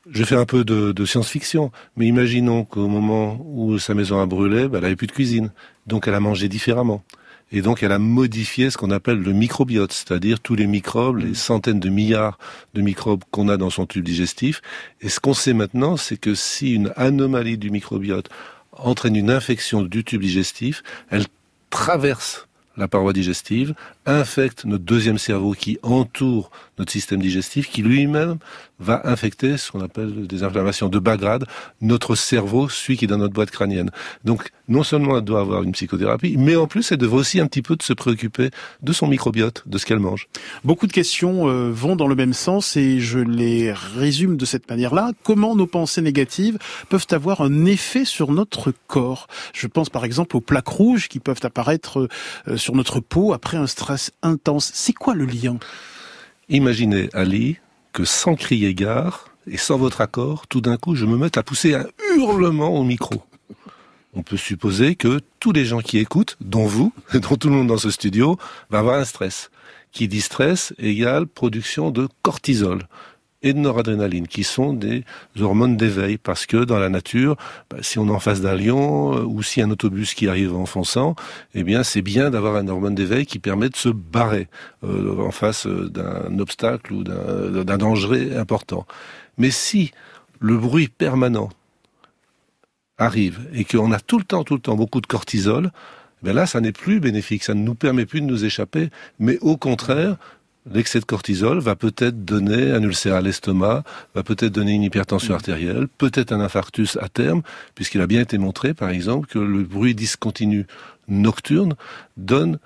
[0.10, 4.68] je fais un peu de, science-fiction, mais imaginons qu'au moment où sa maison a brûlé,
[4.68, 5.52] bah, elle n'avait plus de cuisine.
[5.88, 7.04] Donc elle a mangé différemment.
[7.52, 11.34] Et donc elle a modifié ce qu'on appelle le microbiote, c'est-à-dire tous les microbes, les
[11.34, 12.38] centaines de milliards
[12.76, 14.62] de microbes qu'on a dans son tube digestif.
[15.02, 18.30] Et ce qu'on sait maintenant, c'est que si une anomalie du microbiote
[18.72, 21.26] entraîne une infection du tube digestif, elle
[21.70, 23.74] traverse la paroi digestive,
[24.10, 28.38] infecte notre deuxième cerveau qui entoure notre système digestif, qui lui-même
[28.80, 31.46] va infecter ce qu'on appelle des inflammations de bas grade,
[31.82, 33.92] notre cerveau, celui qui est dans notre boîte crânienne.
[34.24, 37.48] Donc, non seulement elle doit avoir une psychothérapie, mais en plus, elle devrait aussi un
[37.48, 38.50] petit peu de se préoccuper
[38.82, 40.30] de son microbiote, de ce qu'elle mange.
[40.64, 44.70] Beaucoup de questions euh, vont dans le même sens et je les résume de cette
[44.70, 45.12] manière-là.
[45.24, 49.28] Comment nos pensées négatives peuvent avoir un effet sur notre corps?
[49.54, 52.08] Je pense par exemple aux plaques rouges qui peuvent apparaître
[52.48, 54.72] euh, sur notre peau après un stress intense.
[54.74, 55.58] C'est quoi le lien?
[56.50, 57.58] Imaginez, Ali,
[57.94, 61.44] que sans crier gare et sans votre accord, tout d'un coup, je me mette à
[61.44, 61.86] pousser un
[62.16, 63.24] hurlement au micro.
[64.14, 67.68] On peut supposer que tous les gens qui écoutent, dont vous, dont tout le monde
[67.68, 68.38] dans ce studio,
[68.70, 69.52] va avoir un stress.
[69.92, 72.88] Qui dit stress égale production de cortisol
[73.42, 75.04] et de noradrénaline, qui sont des
[75.40, 77.38] hormones d'éveil, parce que dans la nature,
[77.70, 80.56] bah, si on est en face d'un lion euh, ou si un autobus qui arrive
[80.56, 81.16] en fonçant,
[81.56, 84.48] eh bien c'est bien d'avoir un hormone d'éveil qui permet de se barrer
[84.84, 88.86] euh, en face euh, d'un obstacle ou d'un danger important.
[89.38, 89.92] Mais si
[90.40, 91.50] le bruit permanent
[92.98, 95.72] arrive et qu'on a tout le temps, tout le temps beaucoup de cortisol,
[96.22, 99.38] ben là, ça n'est plus bénéfique, ça ne nous permet plus de nous échapper, mais
[99.40, 100.18] au contraire,
[100.72, 103.84] l'excès de cortisol va peut-être donner un ulcère à l'estomac,
[104.16, 105.36] va peut-être donner une hypertension mm.
[105.36, 107.42] artérielle, peut-être un infarctus à terme,
[107.76, 110.66] puisqu'il a bien été montré, par exemple, que le bruit discontinu
[111.08, 111.76] nocturne
[112.18, 112.60] donne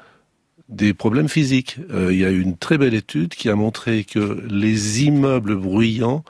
[0.69, 1.77] des problèmes physiques.
[1.91, 6.23] Euh, il y a une très belle étude qui a montré que les immeubles bruyants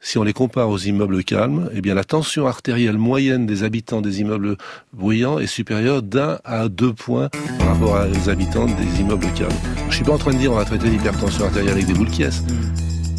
[0.00, 4.00] si on les compare aux immeubles calmes, eh bien la tension artérielle moyenne des habitants
[4.00, 4.56] des immeubles
[4.92, 9.50] bruyants est supérieure d'un à deux points par rapport aux habitants des immeubles calmes.
[9.90, 12.10] Je suis pas en train de dire on va traiter l'hypertension artérielle avec des boules
[12.10, 12.24] qui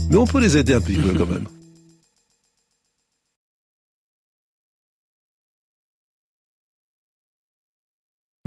[0.09, 1.45] mais on peut les aider un petit peu quand même.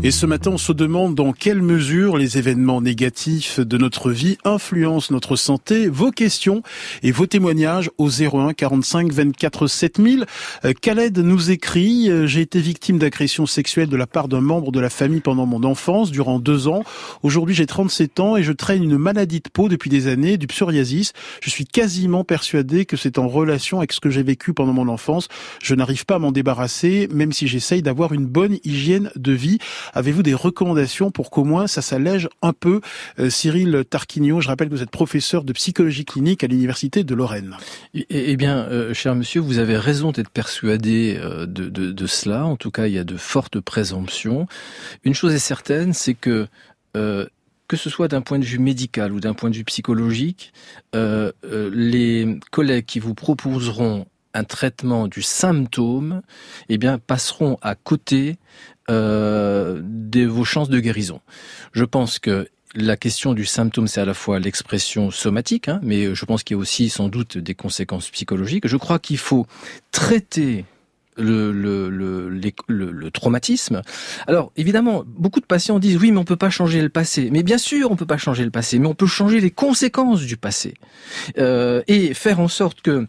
[0.06, 4.36] Et ce matin, on se demande dans quelle mesure les événements négatifs de notre vie
[4.44, 5.88] influencent notre santé.
[5.88, 6.62] Vos questions
[7.02, 10.26] et vos témoignages au 01 45 24 7000.
[10.82, 14.78] Khaled nous écrit euh, J'ai été victime d'agression sexuelle de la part d'un membre de
[14.80, 16.84] la famille pendant mon enfance durant deux ans.
[17.22, 20.46] Aujourd'hui, j'ai 37 ans et je traîne une maladie de peau depuis des années, du
[20.46, 21.14] psoriasis.
[21.40, 24.88] Je suis quasiment persuadé que c'est en relation avec ce que j'ai vécu pendant mon
[24.88, 25.28] enfance.
[25.62, 29.56] Je n'arrive pas à m'en débarrasser, même si j'essaye d'avoir une bonne hygiène de vie.
[29.94, 32.80] Avez-vous des recommandations pour qu'au moins ça s'allège un peu
[33.18, 37.14] euh, Cyril Tarquinio, je rappelle que vous êtes professeur de psychologie clinique à l'université de
[37.14, 37.56] Lorraine.
[37.94, 42.44] Eh, eh bien, euh, cher monsieur, vous avez raison d'être persuadé euh, de, cela.
[42.44, 44.46] En tout cas, il y a de fortes présomptions.
[45.04, 46.46] Une chose est certaine, c'est que
[47.66, 50.52] que ce soit d'un point de vue médical ou d'un point de vue psychologique,
[50.92, 56.20] les collègues qui vous proposeront un traitement du symptôme,
[56.68, 58.36] eh bien, passeront à côté
[58.90, 61.20] euh, de vos chances de guérison.
[61.72, 66.14] Je pense que la question du symptôme, c'est à la fois l'expression somatique, hein, mais
[66.14, 68.66] je pense qu'il y a aussi sans doute des conséquences psychologiques.
[68.66, 69.46] Je crois qu'il faut
[69.92, 70.64] traiter
[71.16, 72.28] le, le, le,
[72.66, 73.82] le, traumatisme.
[74.26, 77.28] Alors évidemment, beaucoup de patients disent oui, mais on peut pas changer le passé.
[77.30, 80.22] Mais bien sûr, on peut pas changer le passé, mais on peut changer les conséquences
[80.22, 80.74] du passé
[81.38, 83.06] euh, et faire en sorte que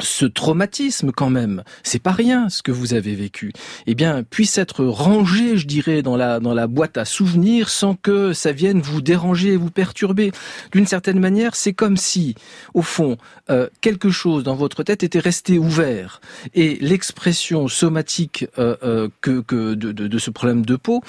[0.00, 3.52] ce traumatisme quand même, c'est pas rien ce que vous avez vécu,
[3.86, 7.94] eh bien puisse être rangé, je dirais, dans la dans la boîte à souvenirs sans
[7.94, 10.32] que ça vienne vous déranger, vous perturber.
[10.72, 12.34] D'une certaine manière, c'est comme si,
[12.74, 13.16] au fond,
[13.50, 16.20] euh, quelque chose dans votre tête était resté ouvert
[16.54, 21.02] et l'expression somatique euh, euh, que, que de, de, de, ce problème de peau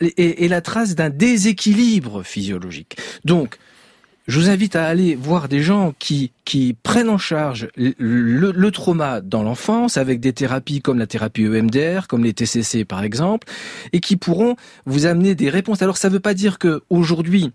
[0.00, 2.96] est, est la trace d'un déséquilibre physiologique.
[3.24, 3.58] Donc
[4.26, 6.32] je vous invite à aller voir des gens qui,
[6.82, 12.24] prennent en charge le, trauma dans l'enfance avec des thérapies comme la thérapie EMDR, comme
[12.24, 13.46] les TCC par exemple,
[13.92, 14.56] et qui pourront
[14.86, 15.82] vous amener des réponses.
[15.82, 17.52] Alors ça ne veut pas dire que aujourd'hui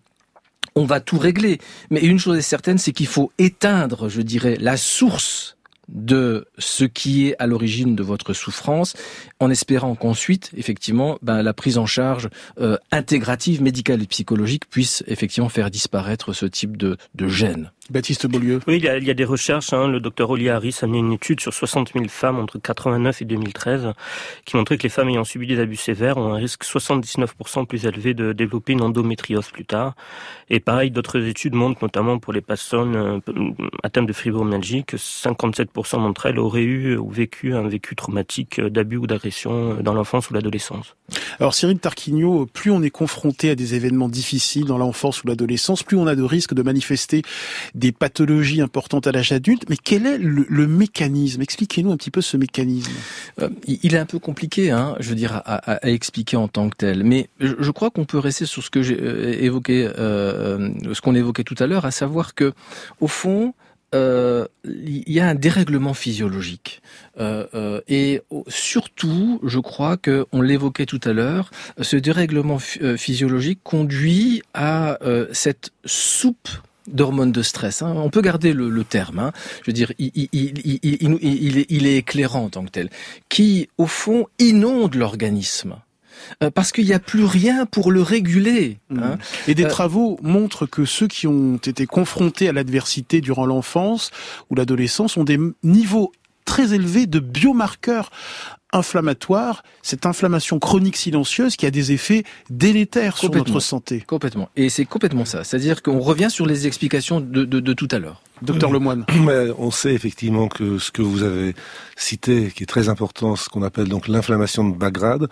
[0.75, 1.57] on va tout régler,
[1.89, 5.57] mais une chose est certaine, c'est qu'il faut éteindre, je dirais, la source
[5.89, 8.93] de ce qui est à l'origine de votre souffrance,
[9.39, 15.03] en espérant qu'ensuite, effectivement, ben, la prise en charge euh, intégrative, médicale et psychologique puisse
[15.07, 17.71] effectivement faire disparaître ce type de, de gêne.
[17.89, 18.59] Baptiste Beaulieu.
[18.67, 19.73] Oui, il y a, il y a des recherches.
[19.73, 19.87] Hein.
[19.87, 23.25] Le docteur Oli Harris a mené une étude sur 60 000 femmes entre 89 et
[23.25, 23.93] 2013
[24.45, 27.85] qui montrait que les femmes ayant subi des abus sévères ont un risque 79% plus
[27.85, 29.95] élevé de développer une endométriose plus tard.
[30.51, 33.19] Et pareil, d'autres études montrent, notamment pour les personnes euh,
[33.81, 38.97] atteintes de fibromyalgie, que 57% d'entre elles auraient eu ou vécu un vécu traumatique d'abus
[38.97, 39.28] ou d'agression
[39.81, 40.95] dans l'enfance ou l'adolescence.
[41.39, 45.83] Alors Cyril Tarquinio, plus on est confronté à des événements difficiles dans l'enfance ou l'adolescence,
[45.83, 47.21] plus on a de risques de manifester
[47.75, 49.63] des pathologies importantes à l'âge adulte.
[49.69, 51.41] Mais quel est le, mécanisme?
[51.41, 52.91] Expliquez-nous un petit peu ce mécanisme.
[53.41, 56.75] Euh, il est un peu compliqué, hein, je veux dire, à, expliquer en tant que
[56.75, 57.03] tel.
[57.03, 61.15] Mais je, crois qu'on peut rester sur ce que j'ai euh, évoqué, euh, ce qu'on
[61.15, 62.53] évoquait tout à l'heure, à savoir que,
[62.99, 63.53] au fond,
[63.95, 66.81] euh, il y a un dérèglement physiologique.
[67.19, 73.59] Euh, euh, et surtout, je crois que on l'évoquait tout à l'heure, ce dérèglement physiologique
[73.63, 74.97] conduit à
[75.31, 76.49] cette soupe
[76.87, 77.81] d'hormones de stress.
[77.81, 77.93] Hein.
[77.95, 79.19] On peut garder le, terme.
[79.19, 79.31] Hein.
[79.61, 82.89] Je veux dire, il, il, est éclairant en tant que tel,
[83.29, 85.75] qui au fond inonde l'organisme.
[86.43, 88.77] Euh, parce qu'il n'y a plus rien pour le réguler.
[88.89, 88.99] Mmh.
[88.99, 89.17] Hein.
[89.47, 94.11] Et des euh, travaux montrent que ceux qui ont été confrontés à l'adversité durant l'enfance
[94.49, 96.11] ou l'adolescence ont des niveaux
[96.45, 98.09] très élevés de biomarqueurs
[98.71, 104.03] inflammatoires, cette inflammation chronique silencieuse qui a des effets délétères sur notre santé.
[104.05, 104.49] Complètement.
[104.55, 105.43] Et c'est complètement ça.
[105.43, 108.21] C'est-à-dire qu'on revient sur les explications de, de, tout à l'heure.
[108.41, 109.05] Docteur Lemoine.
[109.57, 111.55] on sait effectivement que ce que vous avez
[111.95, 115.27] cité, qui est très important, ce qu'on appelle donc l'inflammation de bas grade,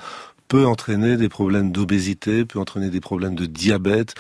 [0.48, 4.16] peut entraîner des problèmes d'obésité, peut entraîner des problèmes de diabète.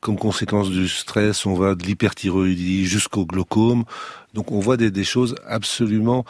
[0.00, 3.84] Comme conséquence du stress, on va de l'hyperthyroïdie jusqu'au glaucome.
[4.34, 6.24] Donc on voit des, des, choses absolument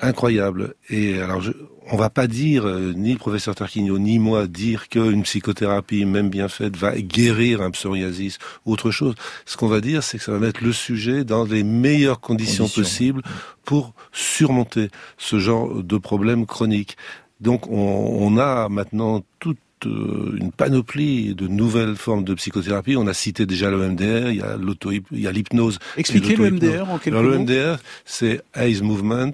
[0.00, 0.74] incroyables.
[0.88, 1.52] Et alors, je,
[1.90, 6.28] on va pas dire, euh, ni le professeur Tarquinio, ni moi, dire qu'une psychothérapie, même
[6.28, 9.14] bien faite, va guérir un psoriasis ou autre chose.
[9.46, 12.64] Ce qu'on va dire, c'est que ça va mettre le sujet dans les meilleures conditions,
[12.64, 12.82] conditions.
[12.82, 13.22] possibles
[13.64, 16.96] pour surmonter ce genre de problème chronique.
[17.40, 22.96] Donc on, a maintenant toute euh, une panoplie de nouvelles formes de psychothérapie.
[22.96, 25.78] On a cité déjà le MDR, il y a l'auto, il y a l'hypnose.
[25.96, 27.22] Expliquez le MDR en quelques mots.
[27.22, 29.30] Le MDR, c'est Eyes Movement,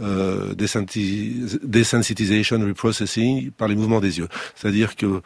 [0.00, 4.26] euh, Desensitization Reprocessing par les mouvements des yeux.
[4.56, 5.22] C'est-à-dire que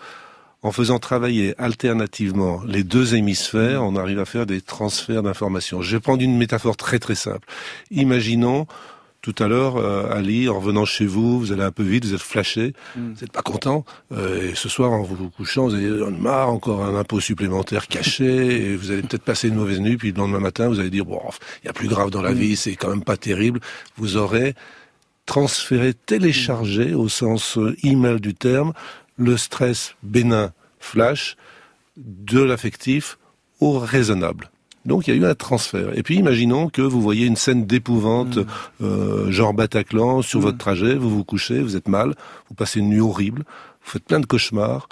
[0.62, 5.80] en faisant travailler alternativement les deux hémisphères, on arrive à faire des transferts d'informations.
[5.80, 7.48] Je vais prendre une métaphore très très simple.
[7.90, 8.66] Imaginons
[9.22, 12.14] tout à l'heure, euh, Ali, en revenant chez vous, vous allez un peu vite, vous
[12.14, 13.12] êtes flashé, mm.
[13.12, 13.84] vous n'êtes pas content.
[14.12, 18.24] Euh, et ce soir, en vous couchant, vous avez marre, encore un impôt supplémentaire caché,
[18.72, 21.04] et vous allez peut-être passer une mauvaise nuit, puis le lendemain matin, vous allez dire,
[21.04, 21.20] bon,
[21.62, 22.38] il y a plus grave dans la mm.
[22.38, 23.60] vie, c'est quand même pas terrible.
[23.96, 24.54] Vous aurez
[25.26, 28.72] transféré, téléchargé, au sens euh, email du terme,
[29.16, 31.36] le stress bénin flash
[31.96, 33.18] de l'affectif
[33.60, 34.50] au raisonnable.
[34.86, 35.96] Donc il y a eu un transfert.
[35.96, 38.46] Et puis imaginons que vous voyez une scène d'épouvante, mm.
[38.82, 40.42] euh, genre Bataclan, sur mm.
[40.42, 42.14] votre trajet, vous vous couchez, vous êtes mal,
[42.48, 43.44] vous passez une nuit horrible,
[43.84, 44.88] vous faites plein de cauchemars.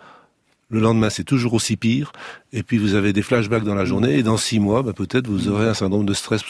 [0.71, 2.13] Le lendemain, c'est toujours aussi pire.
[2.53, 3.87] Et puis, vous avez des flashbacks dans la mm.
[3.87, 4.19] journée.
[4.19, 6.43] Et dans six mois, bah, peut-être vous aurez un syndrome de stress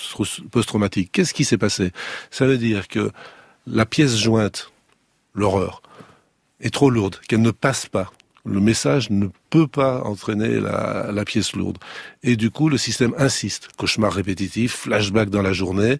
[0.50, 1.10] post-traumatique.
[1.12, 1.92] Qu'est-ce qui s'est passé?
[2.32, 3.12] Ça veut dire que
[3.68, 4.72] la pièce jointe,
[5.34, 5.82] l'horreur,
[6.60, 8.10] est trop lourde, qu'elle ne passe pas
[8.48, 11.78] le message ne peut pas entraîner la, pièce lourde.
[12.22, 13.68] Et du coup, le système insiste.
[13.76, 15.98] Cauchemar répétitif, flashback dans la journée,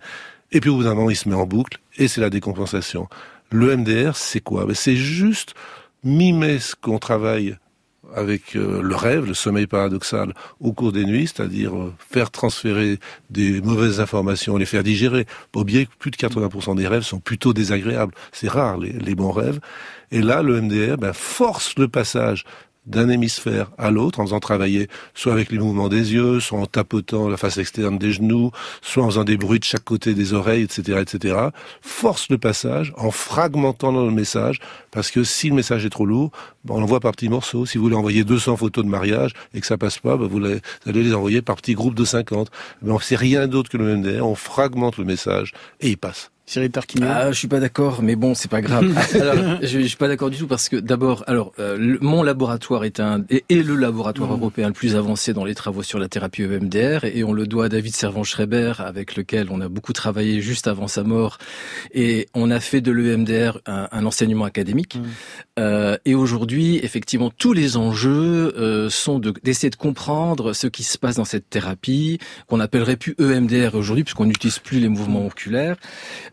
[0.52, 3.08] et puis au bout d'un moment, il se met en boucle, et c'est la décompensation.
[3.50, 4.64] Le MDR, c'est quoi?
[4.66, 5.54] Ben, C'est juste
[6.04, 7.56] mimer ce qu'on travaille
[8.14, 12.98] avec euh, le rêve, le sommeil paradoxal au cours des nuits, c'est-à-dire euh, faire transférer
[13.30, 15.26] des mauvaises informations, les faire digérer.
[15.52, 18.14] Pas oublier que plus de 80% des rêves sont plutôt désagréables.
[18.32, 19.60] C'est rare les, bons rêves.
[20.10, 22.44] Et là, le MDR ben, force le passage
[22.88, 26.66] d'un hémisphère à l'autre en faisant travailler soit avec les mouvements des yeux, soit en
[26.66, 28.50] tapotant la face externe des genoux,
[28.80, 31.36] soit en faisant des bruits de chaque côté des oreilles, etc., etc.
[31.82, 34.60] Force le passage en fragmentant le message
[34.90, 36.30] parce que si le message est trop lourd,
[36.64, 37.66] ben, on l'envoie par petits morceaux.
[37.66, 40.44] Si vous voulez envoyer 200 photos de mariage et que ça passe pas, ben, vous,
[40.44, 42.50] allez les envoyer par petits groupes de 50.
[42.82, 46.30] Mais on sait rien d'autre que le MDR, on fragmente le message et il passe.
[46.48, 48.96] Cyril Tarquinio Ah, je suis pas d'accord, mais bon, c'est pas grave.
[49.14, 52.84] alors, je, je, suis pas d'accord du tout parce que d'abord, alors, euh, mon laboratoire
[52.84, 54.40] est un est, le laboratoire mmh.
[54.40, 57.66] européen le plus avancé dans les travaux sur la thérapie EMDR et on le doit
[57.66, 61.36] à David Servan-Schreiber avec lequel on a beaucoup travaillé juste avant sa mort
[61.92, 64.87] et on a fait de l'EMDR un, un, enseignement académique.
[64.96, 65.02] Mmh.
[65.58, 70.98] Euh, et aujourd'hui, effectivement, tous les enjeux euh, sont d'essayer de, comprendre ce qui se
[70.98, 75.76] passe dans cette thérapie qu'on appellerait plus EMDR aujourd'hui puisqu'on n'utilise plus les mouvements oculaires.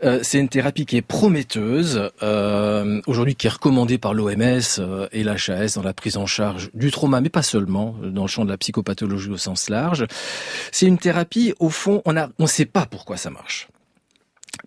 [0.04, 5.08] Euh, c'est une thérapie qui est prometteuse, euh, aujourd'hui qui est recommandée par l'OMS euh,
[5.12, 8.46] et l'HAS dans la prise en charge du trauma, mais pas seulement, dans le champ
[8.46, 10.06] de la psychopathologie au sens large.
[10.72, 13.68] C'est une thérapie, au fond, on ne on sait pas pourquoi ça marche.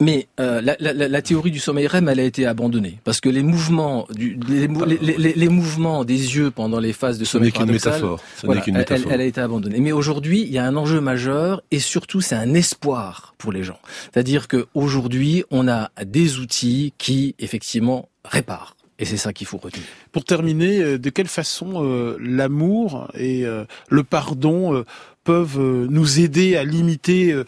[0.01, 3.29] Mais euh, la, la, la, théorie du sommeil REM, elle a été abandonnée parce que
[3.29, 4.69] les mouvements, du, les,
[5.01, 8.21] les, les, mouvements des yeux pendant les phases de sommeil ce n'est qu'une métaphore.
[8.37, 9.07] Ce voilà, qu'une métaphore.
[9.09, 9.81] Elle, elle, a été abandonnée.
[9.81, 13.65] Mais aujourd'hui, il y a un enjeu majeur et surtout, c'est un espoir pour les
[13.65, 13.79] gens.
[14.13, 18.77] C'est-à-dire que aujourd'hui, on a des outils qui effectivement réparent.
[18.99, 19.87] Et c'est ça qu'il faut retenir.
[20.11, 24.85] Pour terminer, euh, de quelle façon euh, l'amour et euh, le pardon
[25.29, 27.39] peuvent nous aider à limiter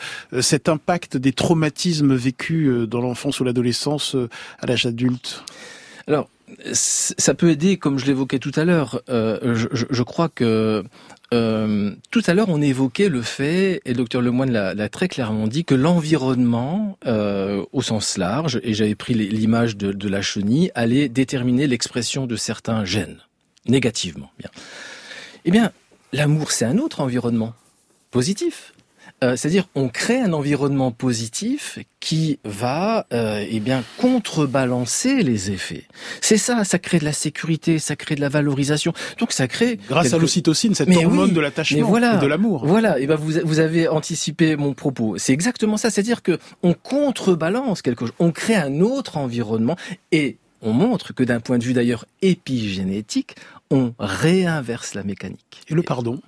[0.41, 4.17] cet impact des traumatismes vécus dans l'enfance ou l'adolescence
[4.59, 5.43] à l'âge adulte
[6.07, 6.29] Alors,
[6.73, 9.01] ça peut aider, comme je l'évoquais tout à l'heure.
[9.09, 10.85] je, crois que
[11.33, 15.47] euh, tout à l'heure, on évoquait le fait, et le docteur Lemoine l'a très clairement
[15.47, 21.09] dit, que l'environnement, euh, au sens large, et j'avais pris l'image de, la chenille, allait
[21.09, 23.19] déterminer l'expression de certains gènes,
[23.67, 24.31] négativement.
[25.45, 25.71] Eh bien,
[26.13, 27.55] l'amour, c'est un autre environnement,
[28.11, 28.73] positif.
[29.23, 35.85] Euh, c'est-à-dire on crée un environnement positif qui va euh, eh bien contrebalancer les effets.
[36.23, 38.95] C'est ça, ça crée de la sécurité, ça crée de la valorisation.
[39.19, 42.65] Donc ça crée grâce à l'ocytocine, cette hormone de l'attachement voilà, et de l'amour.
[42.67, 45.19] Voilà, et ben vous vous avez anticipé mon propos.
[45.19, 49.77] C'est exactement ça, c'est-à-dire que on contrebalance quelque chose, on crée un autre environnement
[50.13, 53.37] et on montre que d'un point de vue d'ailleurs épigénétique,
[53.71, 55.63] on réinverse la mécanique.
[55.69, 56.21] Et le pardon?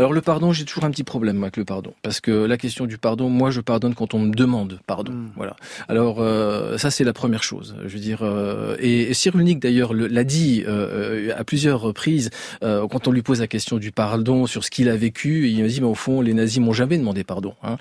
[0.00, 2.86] Alors le pardon, j'ai toujours un petit problème avec le pardon, parce que la question
[2.86, 5.12] du pardon, moi je pardonne quand on me demande pardon.
[5.12, 5.30] Hmm.
[5.36, 5.56] Voilà.
[5.88, 7.76] Alors euh, ça c'est la première chose.
[7.84, 12.30] Je veux dire, euh, et, Cyrulnik d'ailleurs l'a dit euh, à plusieurs reprises
[12.62, 15.68] quand on lui pose la question du pardon sur ce qu'il a vécu, il me
[15.68, 17.54] dit mais au fond les nazis m'ont jamais demandé pardon.
[17.62, 17.76] Hein.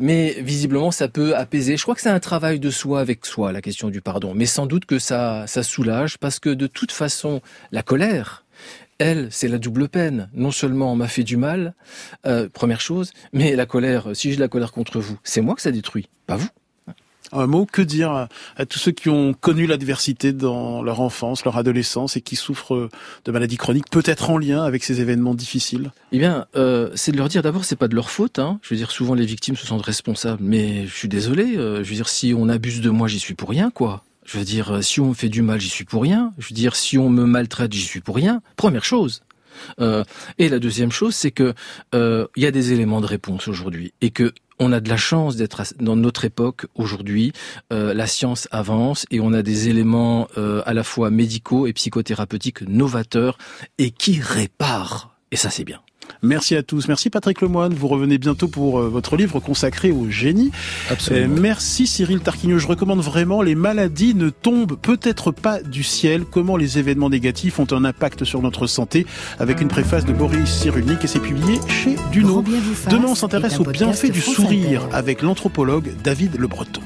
[0.00, 1.76] mais visiblement ça peut apaiser.
[1.76, 4.46] Je crois que c'est un travail de soi avec soi la question du pardon, mais
[4.46, 7.40] sans doute que ça ça soulage parce que de toute façon
[7.72, 8.44] la colère
[8.98, 10.28] elle, c'est la double peine.
[10.34, 11.74] Non seulement on m'a fait du mal,
[12.26, 15.54] euh, première chose, mais la colère, si j'ai de la colère contre vous, c'est moi
[15.54, 16.48] que ça détruit, pas vous.
[17.34, 21.56] Un mot, que dire à tous ceux qui ont connu l'adversité dans leur enfance, leur
[21.56, 22.90] adolescence et qui souffrent
[23.24, 25.92] de maladies chroniques, peut-être en lien avec ces événements difficiles?
[26.12, 28.38] Eh bien, euh, c'est de leur dire d'abord, c'est pas de leur faute.
[28.38, 28.60] Hein.
[28.60, 31.56] Je veux dire, souvent les victimes se sentent responsables, mais je suis désolé.
[31.56, 34.04] Euh, je veux dire, si on abuse de moi, j'y suis pour rien, quoi.
[34.24, 36.32] Je veux dire, euh, si on me fait du mal, j'y suis pour rien.
[36.38, 38.42] Je veux dire, si on me maltraite, j'y suis pour rien.
[38.56, 39.22] Première chose.
[39.80, 40.04] Euh,
[40.38, 41.54] et la deuxième chose, c'est que
[41.94, 44.96] euh, il y a des éléments de réponse aujourd'hui et que on a de la
[44.96, 47.32] chance d'être dans notre époque aujourd'hui.
[47.72, 51.72] Euh, la science avance et on a des éléments euh, à la fois médicaux et
[51.72, 53.38] psychothérapeutiques novateurs
[53.78, 55.16] et qui réparent.
[55.32, 55.80] Et ça, c'est bien.
[56.22, 56.88] Merci à tous.
[56.88, 57.74] Merci Patrick Lemoine.
[57.74, 60.50] Vous revenez bientôt pour euh, votre livre consacré au génie.
[60.90, 61.36] Absolument.
[61.36, 62.58] Euh, merci Cyril Tarquinio.
[62.58, 66.24] Je recommande vraiment Les maladies ne tombent peut-être pas du ciel.
[66.24, 69.06] Comment les événements négatifs ont un impact sur notre santé?
[69.38, 72.44] Avec une préface de Boris Cyrulnik et c'est publié chez Duno.
[72.90, 76.82] Demain, on s'intéresse aux bienfaits du sourire avec l'anthropologue David Le Breton.